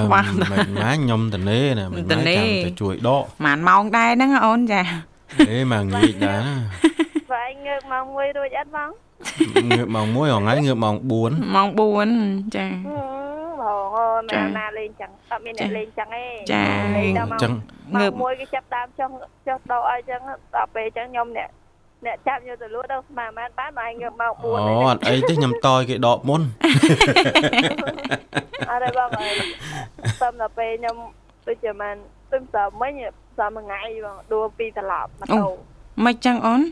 [0.00, 4.82] ខ្វះមិនម៉ាខ្ញុំតនេណាមិនម៉ាចាំទៅជួយដកម៉ានម៉ោងដែរហ្នឹងអូនចា
[5.50, 6.56] អេមកងាយដែរណា
[7.32, 8.90] បាយងើបម៉ោង1រួចអត់បង
[9.70, 11.68] ងើបម៉ោង1ថ្ងៃងើបម៉ោង4ម៉ោង
[12.10, 12.66] 4ចា
[13.60, 16.64] បងអូនណាលេងចឹងអត់មានអ្នកលេងចឹងទេចា
[17.42, 17.52] ចឹង
[17.94, 19.14] ងើបមួយគេចាប់តាមចង់
[19.46, 20.20] ចុះដកឲ្យចឹង
[20.54, 21.48] ដល់ពេលចឹងខ្ញុំអ្នក
[22.04, 24.50] អ្នកចាប់យកទៅលក់ដល់ស្មានបានបានមកងើបម៉ោង4អូ
[24.88, 26.42] អត់អីទេខ្ញុំតយគេដកមុន
[28.70, 29.34] អរបងអើយ
[30.20, 30.96] តាមដល់ពេលខ្ញុំ
[31.46, 31.94] ដូចជាមិន
[32.32, 32.92] ទឹមសាមិញ
[33.38, 35.44] សាមួយថ្ងៃបងដួលពីត្រឡប់ម៉ូតូ
[36.04, 36.62] មិនចឹងអូន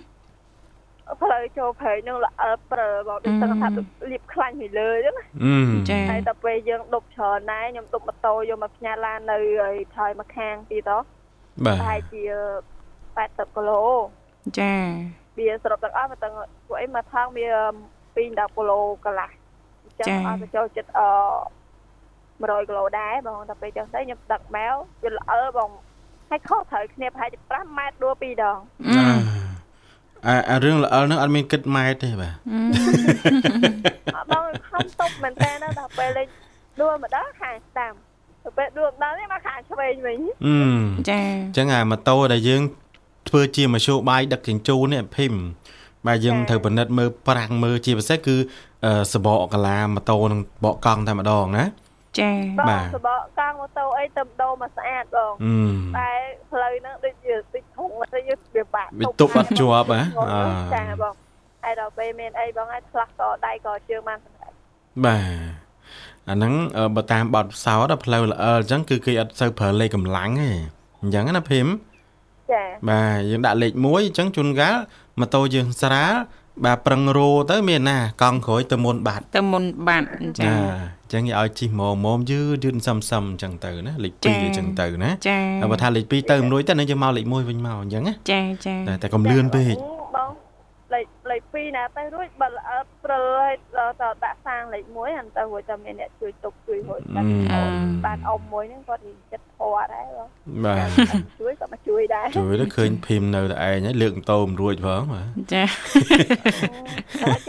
[1.22, 3.68] ផ្លូវចូលព្រៃនឹងល្អប្រើបងដូចសឹងថា
[4.10, 4.90] លៀបខ្លាញ់ពីលើ
[5.42, 5.46] អ
[5.80, 10.98] ញ្ចឹងចាហើយដល់ពេលយើងដប់ច្រើនដែរខ្ញុំដប់ម៉ូតូយកមកផ្ញើឡាននៅហើយថយមកខាងទៀតទៅ
[11.64, 12.22] បាទហើយជា
[13.06, 13.82] 80គីឡូ
[14.58, 14.72] ចា
[15.38, 16.32] វាសរុបទាំងអស់មកទាំង
[16.66, 17.46] ពួកអីមកថងវា
[18.14, 19.30] 2 10គីឡូកន្លះ
[19.84, 21.00] អញ្ចឹងអត់ទៅចូលចិត្តអ
[22.40, 25.70] 100គីឡូដែរបងដល់ពេលចឹងទៅខ្ញុំដឹកមកវាល្អបង
[26.30, 28.58] ហើយខុសត្រូវគ្នាប្រហែលជា5ម៉ែត្រដួល2ដង
[30.26, 36.26] អាអារឿងល្អហ្នឹងអត់មានគិតម៉ែទេបាទបងខំតុបមែនតើដល់ពេលលេង
[36.80, 37.94] ដួលម្ដងខាងតាម
[38.44, 40.18] ទៅពេលដួលម្ដងនេះមកខាងឆ្វេងវិញ
[41.10, 42.62] ចាអញ្ចឹងអាម៉ូតូដែលយើង
[43.34, 45.34] ធ្វើជាមធ្យោបាយដឹកជញ្ជូននេះភីម
[46.06, 48.36] បាទយើងត្រូវពិនិត្យមើលប្រាំងមើលជាពិសេសគឺ
[49.12, 51.64] សបកកាឡាម៉ូតូនឹងបកកង់តែម្ដងណា
[52.20, 52.32] ចា
[52.68, 55.32] បាទសបកកង់ម៉ូតូអីទៅដូរមកស្អាតបង
[55.98, 56.10] តែ
[56.52, 60.00] ផ្លូវហ្នឹងដូចជាតិចធំទៅយើងវាបាក់វាទប់អត់ជាប់ហ៎
[60.74, 61.14] ចាបង
[61.64, 64.54] ហើយដល់ពេលមានអីបងឲ្យឆ្លាស់កដៃកជើងបានសម្រាប់
[65.04, 65.22] បាទ
[66.28, 66.52] អាហ្នឹង
[66.96, 70.50] បើតាមបទផ្សោតផ្លូវល្អអញ្ចឹងគឺគេអត់សូវប្រើលេខកម្លាំងទេ
[71.02, 71.68] អញ្ចឹងណាភីម
[72.54, 74.76] ចាបាទយើងដាក់លេខ1អញ្ចឹងជួនកាល
[75.20, 76.14] ម៉ូតូយើងស្រាល
[76.64, 80.06] បាទប្រឹងរោទៅមានណាកង់ក្រួយទៅមុនបាត់ទៅមុនបាត់
[80.38, 85.38] ចាអញ្ចឹងឲ្យជីម៉មមយឺយឺសឹមសឹមអញ្ចឹងទៅណាលេខ2អញ្ចឹងទៅណាចា
[85.70, 89.76] បើថាលេខ2ទៅមិនរួចទៅនឹងយើងមកលេខ1វិញមកអញ្ចឹងណាចាចាតែកុំលឿនពេក
[90.16, 90.43] បង
[91.34, 92.70] លេខលេខ2ណាទៅរួចបើល្អ
[93.04, 93.52] ព្រើឲ្យ
[94.00, 97.26] ទៅដាក់សាងលេខ1ហ្នឹងទៅរួចតែមានអ្នកជួយទុកជួយរួចបាន
[98.04, 100.28] បានអ៊ំមួយហ្នឹងគាត់និយាយចិត្តធေါ်ដែរបង
[100.64, 100.88] បាទ
[101.40, 105.64] ជួយក៏មកជួយដែរជួយទៅឃើញភីមនៅតែឯងហើយលើកម៉ូតូមិនរួចផងបាទចា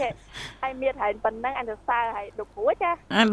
[0.00, 0.25] ចេះ
[0.62, 3.30] ហើយមានហែងប៉ុណ្ណឹងអញទៅសើហើយដូចព្រួចចាអត់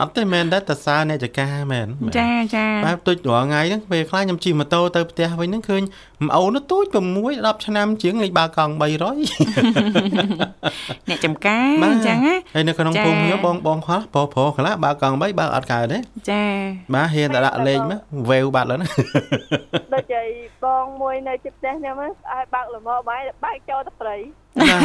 [0.00, 1.86] អត់ទេមែនដែរតសើអ្នកចកាមែន
[2.18, 5.82] ចាចាបែបទូចរាល់ថ្ងៃហ្នឹងពេលខ្លះខ្ញុំជិះម៉ូតូទៅផ្ទះវិញហ្នឹងឃើញ
[6.26, 8.82] ម្អូនទូច6 10ឆ្នាំជាងលេខបើកង់300
[11.08, 15.98] អ្នកចំការអញ្ចឹងណាហើយនៅក្នុងភូមិខ្ញុំបងបងខ្លះប្រុសប្រុសខ្លះបើកង់3បើអត់កើតទេ
[16.30, 16.44] ចា
[16.94, 18.80] បាទហ៊ានតែដាក់លេខមកវេវបាត់ឡើង
[19.94, 20.28] ដូចឯង
[20.64, 22.12] បងមួយនៅជិតផ្ទះខ្ញុំឲ្យ
[22.54, 24.16] បើកលំហបាយបើកចូលទៅព្រៃ
[24.60, 24.78] ណា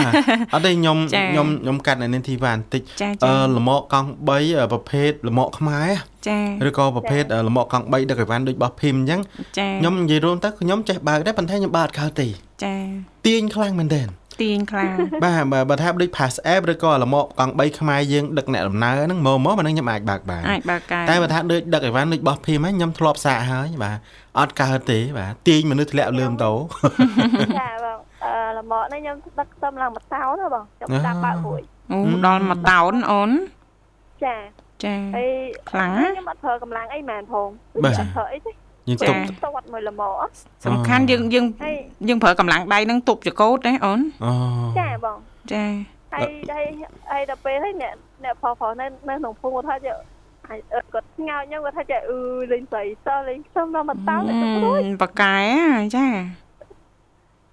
[0.54, 0.98] អត់ទេខ្ញុំ
[1.32, 2.82] ខ្ញុំខ្ញុំកាត់នៅនាងធីវ៉ាបន្តិច
[3.26, 5.90] អឺលមកកង់3ប្រភេទលមកខ្មែរ
[6.28, 9.22] ចាឬក៏ប្រភេទលមកកង់3ដឹកអីវ៉ាន់ដូចបោះភីមអញ្ចឹង
[9.80, 12.28] ខ្ញុំនិយាយរួមទៅខ្ញុំចេះបើកដែរប៉ុន្តែខ្ញុំបើកកើតទេ
[12.64, 12.76] ចា
[13.26, 14.10] ទាញខ្លាំងមែនទែន
[14.42, 23.98] ទាញខ្លាំងបាទបើថាដូច pass app ឬក៏លមកកង់3ខ្មែរយើងដឹកអ្នកដំណើរហ្នឹងមកមកហ្នឹងខ្ញុំអាចបើកបានអាចបើកកាតែបើថាដូចដឹកអីវ៉ាន់ដូចបោះភីមហ្នឹងខ្ញុំធ្លាប់សាកហើយបាទ
[24.40, 26.54] អត់កើតទេបាទទាញមនុស្សធ្លាក់លើម៉ូតូ
[27.60, 27.81] ចាបងអឺ
[28.62, 33.32] លមកនេះខ្ញុំដឹកខ្ទឹមឡើងមួយតោនណាបងខ្ញុំដាក់បើករួចអូដល់មួយតោនអូន
[34.24, 34.36] ចា
[34.84, 35.30] ចាហើយ
[35.72, 37.48] ខ្លាំងខ្ញុំអត់ប្រើកម្លាំងអីមែនផង
[37.84, 38.52] បាទប្រើអីទេ
[38.90, 40.16] យើងទប់តវត្តមួយលមក
[40.66, 41.46] សំខាន់យើងយើង
[42.08, 44.32] យើងប្រើកម្លាំងដៃនឹងទប់ចកោតណាអូនអូ
[44.80, 45.18] ចាបង
[45.54, 45.66] ចា
[46.14, 46.66] ហើយហើយ
[47.12, 47.94] ហើយដល់ពេលហើយអ្នក
[48.24, 49.92] អ្នកផផនៅនៅក្នុងភូមិថាជា
[50.94, 52.20] គាត់ស្ងោចខ្ញុំគាត់ថាចេះអឺ
[52.52, 54.34] លេងស្រីសលេងខ្ញុំដល់មកតោទៅ
[54.66, 55.38] រួចបកែ
[55.96, 56.06] ចា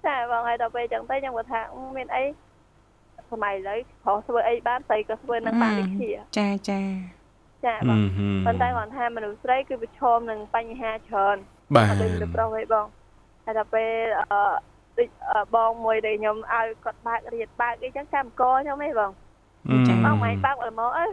[0.08, 1.60] ចាបងហើយដល់ពេលចឹងទៅខ្ញុំគាត់ថា
[1.96, 2.24] មានអី
[3.30, 6.80] សម័យឥឡូវប្រុសធ្វើអីបានស្រីក៏ធ្វើនឹងបានដូចជាចាចា
[7.64, 7.98] ចាបង
[8.46, 11.36] ប៉ុន្តែគាត់ថាមនុស្សស្រីគឺប្រឈមនឹងបញ្ហាច្រើន
[11.76, 12.86] បាទដូចទៅប្រុសឯងបង
[13.44, 13.92] ហើយដល់ពេល
[14.32, 14.40] អឺ
[14.98, 15.08] ដូច
[15.54, 19.10] បងមួយដែលខ្ញុំឲ្យគាត់បើករៀនបើកអីចឹងចាំកខ្ញុំឯងបង
[19.88, 21.06] ចាបងម៉ែបើកអត់មកអើ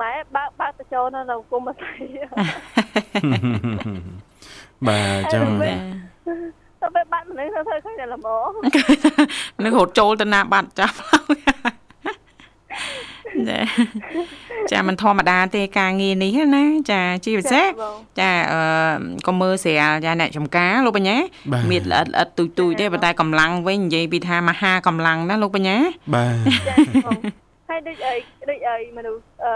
[0.00, 1.96] ម៉ែបើកបើកទៅចូលនៅក្នុងគុំស្រី
[4.88, 5.42] បាទចឹង
[6.82, 8.50] ទៅពេលបាត់មនុស្សទៅធ្វើឃើញតែល្មម
[9.64, 10.94] នឹងរត់ចូលទៅណាបាត់ចាប់
[13.48, 13.58] ចា
[14.70, 17.66] ចាมันធម្មតាទេការងារនេះណាចាជាពិសេស
[18.20, 18.60] ចាអឺ
[19.26, 21.16] ក៏មើលស្រាលចាអ្នកចំការលោកបញ្ញា
[21.70, 25.76] មានល្អិតល្អិតទុយទុយទេប៉ុន្តែកម្លាំងវិញនិយាយពីថាមហាកម្លាំងណាលោកបញ្ញា
[26.14, 26.36] បាទ
[27.68, 28.14] ហើយដូចអី
[28.50, 29.52] ដូចអីមនុស្សអឺ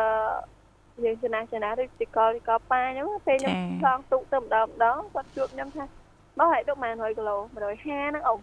[1.04, 5.84] យើងចំណាស់ចំណាស់ដូចទីកលទីកលប៉ាអញ្ចឹងពេលខ្ញុំឆ្លងទូកទៅម្ដងម្ដងគាត់ជួបខ្ញុំថា
[6.38, 8.34] មកឲ្យទុក100គីឡូ150ហ្នឹងអូ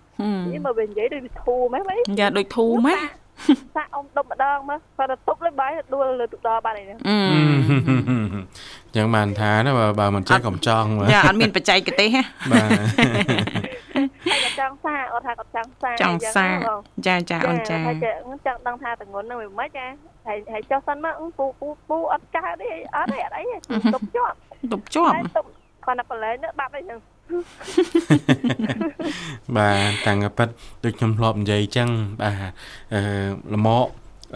[0.51, 2.99] នេះមើលវានិយាយដូចធូម៉េចម៉េចយ៉ាដូចធូម៉េច
[3.75, 12.69] សាក់អ៊ំដុំម្ដងមើលគាត់ទៅទុកលើបាយដួលលើទឹកដល់បាត់ហើយអញ្ចឹងបានថាណាបើបើមិនចេះកំចង់យ៉ាអត់មានបច្ចេកទេសណាបាទ
[14.43, 16.59] គាត់ចង់សាកគាត់ថាគាត់ចង់សាកចង់សាក
[17.07, 17.93] ចាចាអូនចាថា
[18.45, 19.85] ចង់ដឹងថាតងន់នឹងមិនម៉េចចា
[20.27, 23.43] ហើយហើយចុះសិនមកពូពូពូអត់កើតទេអត់ទេអត់អី
[23.93, 24.35] ទុបជាប់
[24.71, 25.13] ទុបជាប់
[25.85, 26.99] គាត់តែប្រឡែងទៅបាត់អីចឹង
[29.55, 30.49] បាទតាំងប៉ិត
[30.84, 31.89] ដូចខ្ញុំធ្លាប់និយាយចឹង
[32.21, 32.36] បាទ
[32.93, 33.01] អឺ
[33.53, 33.88] លមក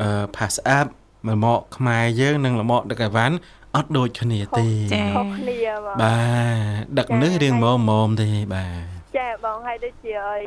[0.01, 0.87] អឺ pass up
[1.27, 3.35] លមកខ្មែរយើងនិងលមកដឹកអីវ៉ាន់
[3.75, 4.67] អត់ដូចគ្នាទេ
[5.15, 10.43] ខុសគ្នាបាទដឹកនេះរៀងម៉មម៉មទេបាទចាបងហើយដូចជាឲ្យ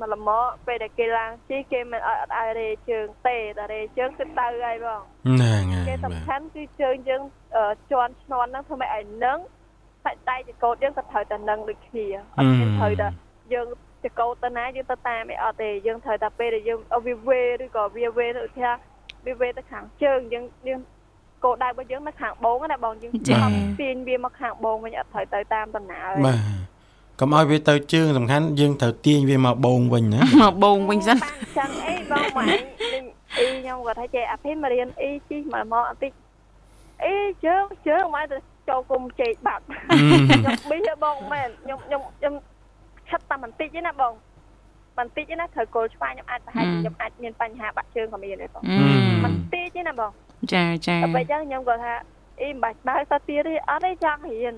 [0.00, 7.22] មកលមកពេលដែលគេឡើងជិះគេមិនអត់អត់ឲ្យរេជើងទេតែរេជើងគឺទៅហើយបងហ្នឹងហើយគេសំខាន់គឺជើងយើង
[7.90, 9.38] ជន់ឈ្នន់ហ្នឹងធ្វើម៉េចឲ្យនឹង
[10.04, 13.08] សាច់ដៃចកោតយើងក៏ត្រូវតែនឹងដូចគ្នាអត់មានត្រូវតែ
[13.52, 13.66] យើង
[14.04, 18.70] ចកោតទៅណាយើងទៅតាមអីអត់ទេយើងត្រូវតែពេលដែលយើងវាវេឬក៏វាវេទៅថា
[19.26, 20.80] វាវេទៅខាងជើងយើងយើង
[21.44, 23.50] គោលដៅរបស់យើងនៅខាងបងណាបងយើងចាំ
[23.80, 26.40] ទាញវាមកខាងបងវិញអត់ត្រូវទៅតាមដំណើរបាទ
[27.20, 31.18] កុំឲ្យវាទៅជើងសំខាន់យើងត្រូវទាញវាមកបងវិញណាមកបងវិញសិន
[31.58, 32.44] ចឹងអីបងម៉ែ
[33.38, 36.12] អីខ្ញុំគាត់ថាចេះអាភីមករៀនអីជីមកមកអតិច
[37.04, 38.36] អីជើងជើងមកទៅ
[38.68, 42.34] ចូលគុំជែកបាត់ខ្ញុំប៊ីបងមែនខ្ញុំខ្ញុំខ្ញុំ
[43.08, 44.12] ឆាត់តែបន្តិចទេណាបង
[44.98, 48.62] បន្តិចទេណាត្រូវគល់ឆ្វាយខ្ញុំអាចប្រហែលខ្ញុំអាចមានបញ្ហាបាក់ជើងក៏មានដែរបង
[49.24, 50.10] បន្តិចទេណាបង
[50.52, 51.94] ចាចាតែពេលចឹងខ្ញុំគាត់ថា
[52.42, 54.54] អីមិនបាច់បើទៅទៀតទេអត់ទេចង់រៀន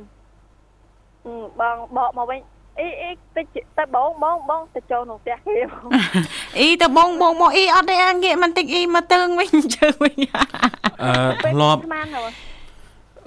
[1.61, 2.41] បងបកមកវិញ
[2.81, 3.43] អីអីទៅ
[3.79, 5.55] ទៅបងបងបងទៅចូលក្នុងផ្ទះគេ
[6.59, 10.17] អីទៅបងបងមកអីអត់ទេងាកបន្តិចអីមកទើងវិញជើវិញ
[11.03, 12.54] អឺធ្លាប់ស្មានហ៎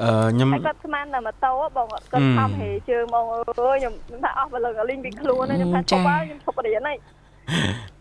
[0.03, 2.05] អឺខ្ញុំគាត់ស្មានតែម៉ូតូបងគាត់
[2.37, 6.97] ខំហេជើងបងអើយខ្ញុំខ្ញុំថាអស់បលឹងលីងពីខ្លួនខ្ញុំថាឈប់ហើយខ្ញុំឈប់រៀនហើយ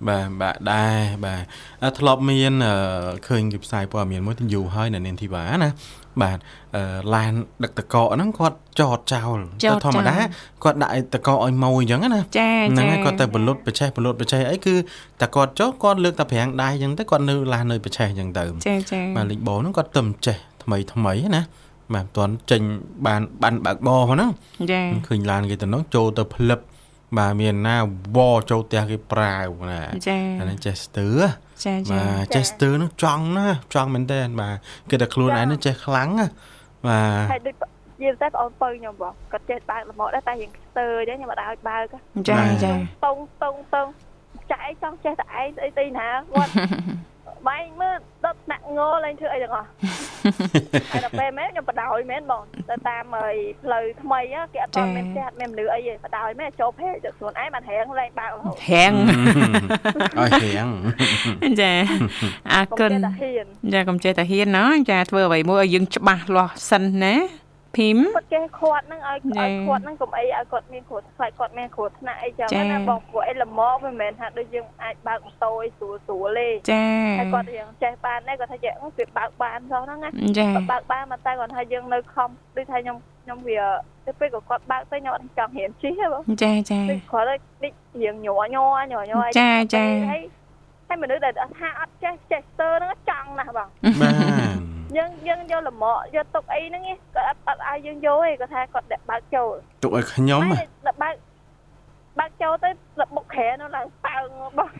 [0.08, 2.52] បាទបាទដែរបាទធ្លាប់មាន
[3.28, 5.70] ឃើញគេផ្សាយព័ត៌មានមួយទៅយូរហើយនៅនាងធីវ៉ាណា
[6.22, 6.38] បាទ
[7.14, 7.32] ឡាន
[7.64, 10.16] ដឹកតកហ្នឹងគាត់ចតចោលទៅធម្មតា
[10.64, 14.74] គាត់ដាក់តកឲ្យម៉ូអញ្ចឹងណាហ្នឹងហើយគាត់ទៅបលុតបច្ចេះបលុតបច្ចេះអីគឺ
[15.20, 21.42] តែគាត់ចុះគាត់លើកតែប្រាំងដៃអញ្ចឹងទៅគាត់នៅឡាននៅបច្ចេះអញ្ចឹងទៅចាចាបាទលីកបោហ្នឹងគាត់ទៅចេះថ្មីថ្មីណា
[21.94, 22.62] បាទមិនទាន់ចេញ
[23.06, 24.30] បានបានបើកបោហ្នឹង
[24.72, 26.60] ចាឃើញឡានគេទៅនោះចូលទៅផ្លឹប
[27.18, 27.76] បាទមានណា
[28.16, 28.18] វ
[28.50, 31.08] ចូលផ្ទះគេប្រាវណាចាអានេះចេះស្ទើ
[31.64, 34.56] ចាចាបាទចេះស្ទើនោះចង់ណាចង់មែនតើបាទ
[34.90, 36.26] គេតែខ្លួនឯងនឹងចេះខ្លាំងណា
[36.88, 37.54] បាទហើយដូច
[38.00, 41.84] និយាយតែបងពៅខ្ញុំបងគាត់ចេះបើកលមកដែរតែយើងស្ទើទេខ្ញុំអត់ឲ្យបើក
[42.28, 42.72] ចាចា
[43.04, 43.86] តុងតុងតុង
[44.52, 46.50] ចាឯងចង់ចេះតែឯងស្អីស្អីណាគាត់
[47.48, 49.68] បែងមើលដុតដាក់ងលេងធ្វើអីទាំងអស់
[50.92, 54.20] ហើយដល់ពេលមែនខ្ញុំបដោយមែនបងទៅតាមហើយផ្លូវថ្មី
[54.54, 58.92] គេអត់បានមានផ្ទះអត់មានមនុស្សអីទេបដោយមែនចូលភេទៅខ្លួនឯងបានរៀងលេងបើករហូតរៀង
[60.18, 60.68] ឲ្យរៀង
[61.60, 61.72] ចា
[62.52, 62.92] អរគុណ
[63.72, 67.14] ចាកុំចេះតែហ៊ានណាចាធ្វើអ្វីមួយឲ្យយើងច្បាស់លាស់សិនណា
[67.76, 76.84] ភីមគាត់ចេះខាត់ហ្នឹងឲ្យឲ្យខាត់ហ្នឹងកុំអីឲ្យគាត់មានគ្រោះថ្នាក់គាត់មានគ្រោះថ្នាក់អីចឹងណាបងព្រោះអីល្មមមិនមែនថាដូចយើងអាចបើកម៉ូតូឲ្យស្រួលស្រួលទេចា
[77.18, 83.60] ហើយគាត់រៀងចេះបានដែរគាត់ថាចេះវាបើកបានសោះហ្នឹងណាចាបើកបានមកតែគាត់ថាយើងនៅខំដូចថាខ្ញុំខ្ញុំវា
[84.06, 86.78] ទៅពេលក៏គាត់បើកទៅខ្ញុំអត់ចង់រៀនជិះទេបងចាចា
[87.12, 87.40] គាត់ដូច
[88.02, 90.22] រៀងញ័រញ័រញ័រញ័រចាចាហើយ
[90.88, 93.68] ហើយមនុស្សដែលថាអត់ចេះចេះស្ទើហ្នឹងចង់ណាស់បង
[94.00, 94.10] បា
[94.64, 94.65] ទ
[94.96, 96.82] យើងយើងយកលមកយកទុកអីហ្នឹង
[97.14, 99.48] គាត់អត់អត់ឲ្យយើងយកទេគាត់ថាគាត់ដាក់បើកចូល
[99.82, 100.42] ទុកឲ្យខ្ញុំ
[100.86, 101.14] ដាក់បើក
[102.18, 102.70] បើកចូលទៅ
[103.00, 104.26] លបុកក្រែនោះឡើងប៉ើង
[104.58, 104.70] បង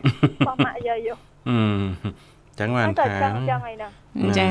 [0.47, 1.17] បងម៉ាក់យាយយក
[1.49, 1.59] អឺ
[2.59, 3.91] ចឹងបានថាចឹងចឹងអីហ្នឹង
[4.39, 4.47] ចា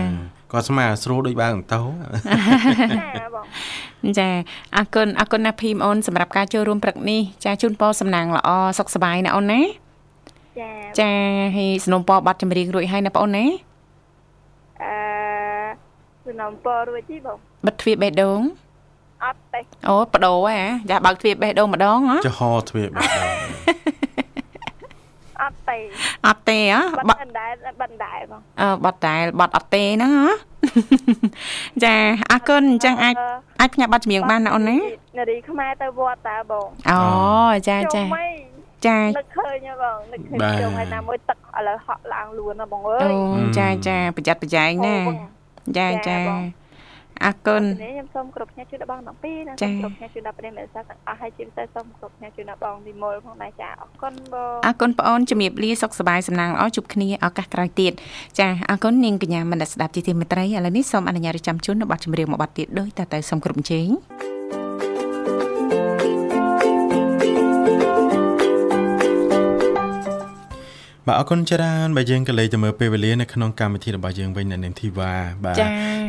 [0.53, 1.81] គាត់ស្មានស្រួលដូចបើកម៉ូតូ
[4.19, 4.29] ចា
[4.77, 9.61] អរគុណអរគុណណាភីមអូនសម្រាប់ការចូលរួមព្រឹកនេះចាជូនពរសំណាងល្អសុខសប្បាយណាអូនណា
[10.61, 11.11] ចាចា
[11.57, 13.76] ហើយสนុំពរបាត់ចម្រៀងរួចហើយណាបងអូនណាអឺ
[16.27, 18.41] សំណុំពររួចទីបងបិទទ្វារបេះដូង
[19.25, 20.59] អត់ទេអូបដូរហ៎
[20.91, 23.37] ចាបើកទ្វារបេះដូងម្ដងហ៎ចុះហទ្វារបេះដូង
[25.43, 25.79] អត់ទេ
[26.27, 30.29] អត់ទេហ៎បាត់ដែរបាត់ដែរបងអឺបាត់ដែរបាត់អត់ទេហ្នឹងហ៎
[31.85, 31.95] ចា
[32.31, 33.15] អរគុណអញ្ចឹងអាច
[33.61, 34.77] អាចផ្ញើប័ណ្ណចម្រៀងបានណាអូនណា
[35.19, 37.01] នារីខ្មែរទៅវត្តតើបងអូ
[37.69, 38.03] ចាចា
[38.87, 43.19] ចានឹកឃើញបងនឹកឃើញជុំហើយណាមួយទឹកឥឡូវហក់ឡើងលួនណាបងអើយអូ
[43.59, 44.97] ចាចាប្រយ័ត្នប្រយែងណា
[45.79, 46.19] ចាចា
[47.25, 57.93] អរគុណខ្ញុំសូមគ្រប់ផ្នែកជូនដល់បងទាំងពីរនិងសូមគ្រប់ផ្នែកជូនដល់ប្រិយមិត្តសាស្ត្រទាំងអស់ហើយជាពិសេសសូមគ្រប់ផ្នែកជូនដល់បងទីមូលផងដែរចាអរគុណបងអរគុណបងអូនជំរាបលាសុខសប្បាយសំណាងល្អជួបគ្នាឱកាសក្រោយទៀត
[58.39, 63.89] ចាអរគុណនាងកញ្ញាមនស្ដាប់ជាទីមេត្រីឥឡូវនេះសូមអនុញ្ញាតចាំជូននៅប័ណ្ណចម្រៀងមួយប័ណ្ណទៀតដោយតើតើសូមគ្រប់ជេង
[71.09, 75.13] បាទអរគុណច្រើនបាទយើងក៏លេចទៅមើលពេលវេលានៅក្នុងកម្មវិធីរបស់យើងវិញនៅនាងធីវ៉ា
[75.45, 75.57] បាទ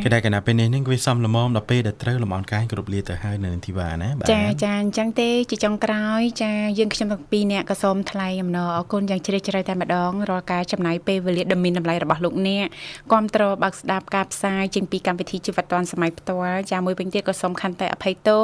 [0.02, 12.66] គេដែលកណាពេលនេះនឹងវាសំលមមដល់ពេលដែលត្រូវលំអរកាយគ្រប់លាទៅហើយនៅនាងធីវ៉ាណាបាទចាចាអញ្ចឹងទេជាចុងក្រោយចាយើងខ្ញុំទាំងពីរនាក់ក៏សូមថ្លែងអំណរអរគុណយ៉ាងជ្រាលជ្រៅតែម្ដងរាល់ការចំណាយពេលវេលាដ៏មានតម្លៃរបស់លោកអ្នក
[13.12, 18.40] គាំទ្របើកស្ដាប់ការផ្សាយជាងពីកម្មវិធីជីវិតឌွန်សម័យផ្ទាល់ចាមួយវិញទៀតក៏សូមខន្តីអភ័យទោស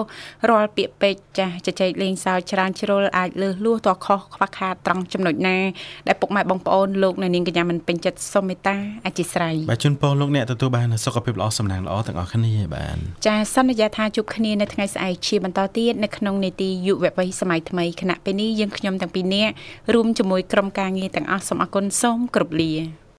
[0.51, 5.59] រាល់ពាក្យពេចន៍ចាជជែកលេងសើចច្រើនជ្រុលអាចលើសលួសតខុសខ្វះខាតត្រង់ចំណុចណា
[6.09, 8.77] ដែលពុកម៉ែបងប្អូនលោកនៅនាងកញ្ញាមិនពេញចិត្តសូមមេត្តា
[9.07, 19.53] អធិស្ឋានបាទជូនពរលោកអ្នកទទួលបានសុខភាពល្អសំណាងល្អទាំងអស់គ្នាបាទចាសន្យាថាជួបគ្នានៅថ្ងៃស្អែកជាបន្តទៀតនៅក្នុងនេតិយុវវ័យសម័យថ្មីគណៈពេលនេះយើងខ្ញុំទាំងពីរនាក់
[19.95, 23.04] រួមជាមួយក្រុមការងារទាំងអស់សូមអគុណសូមគោរពលា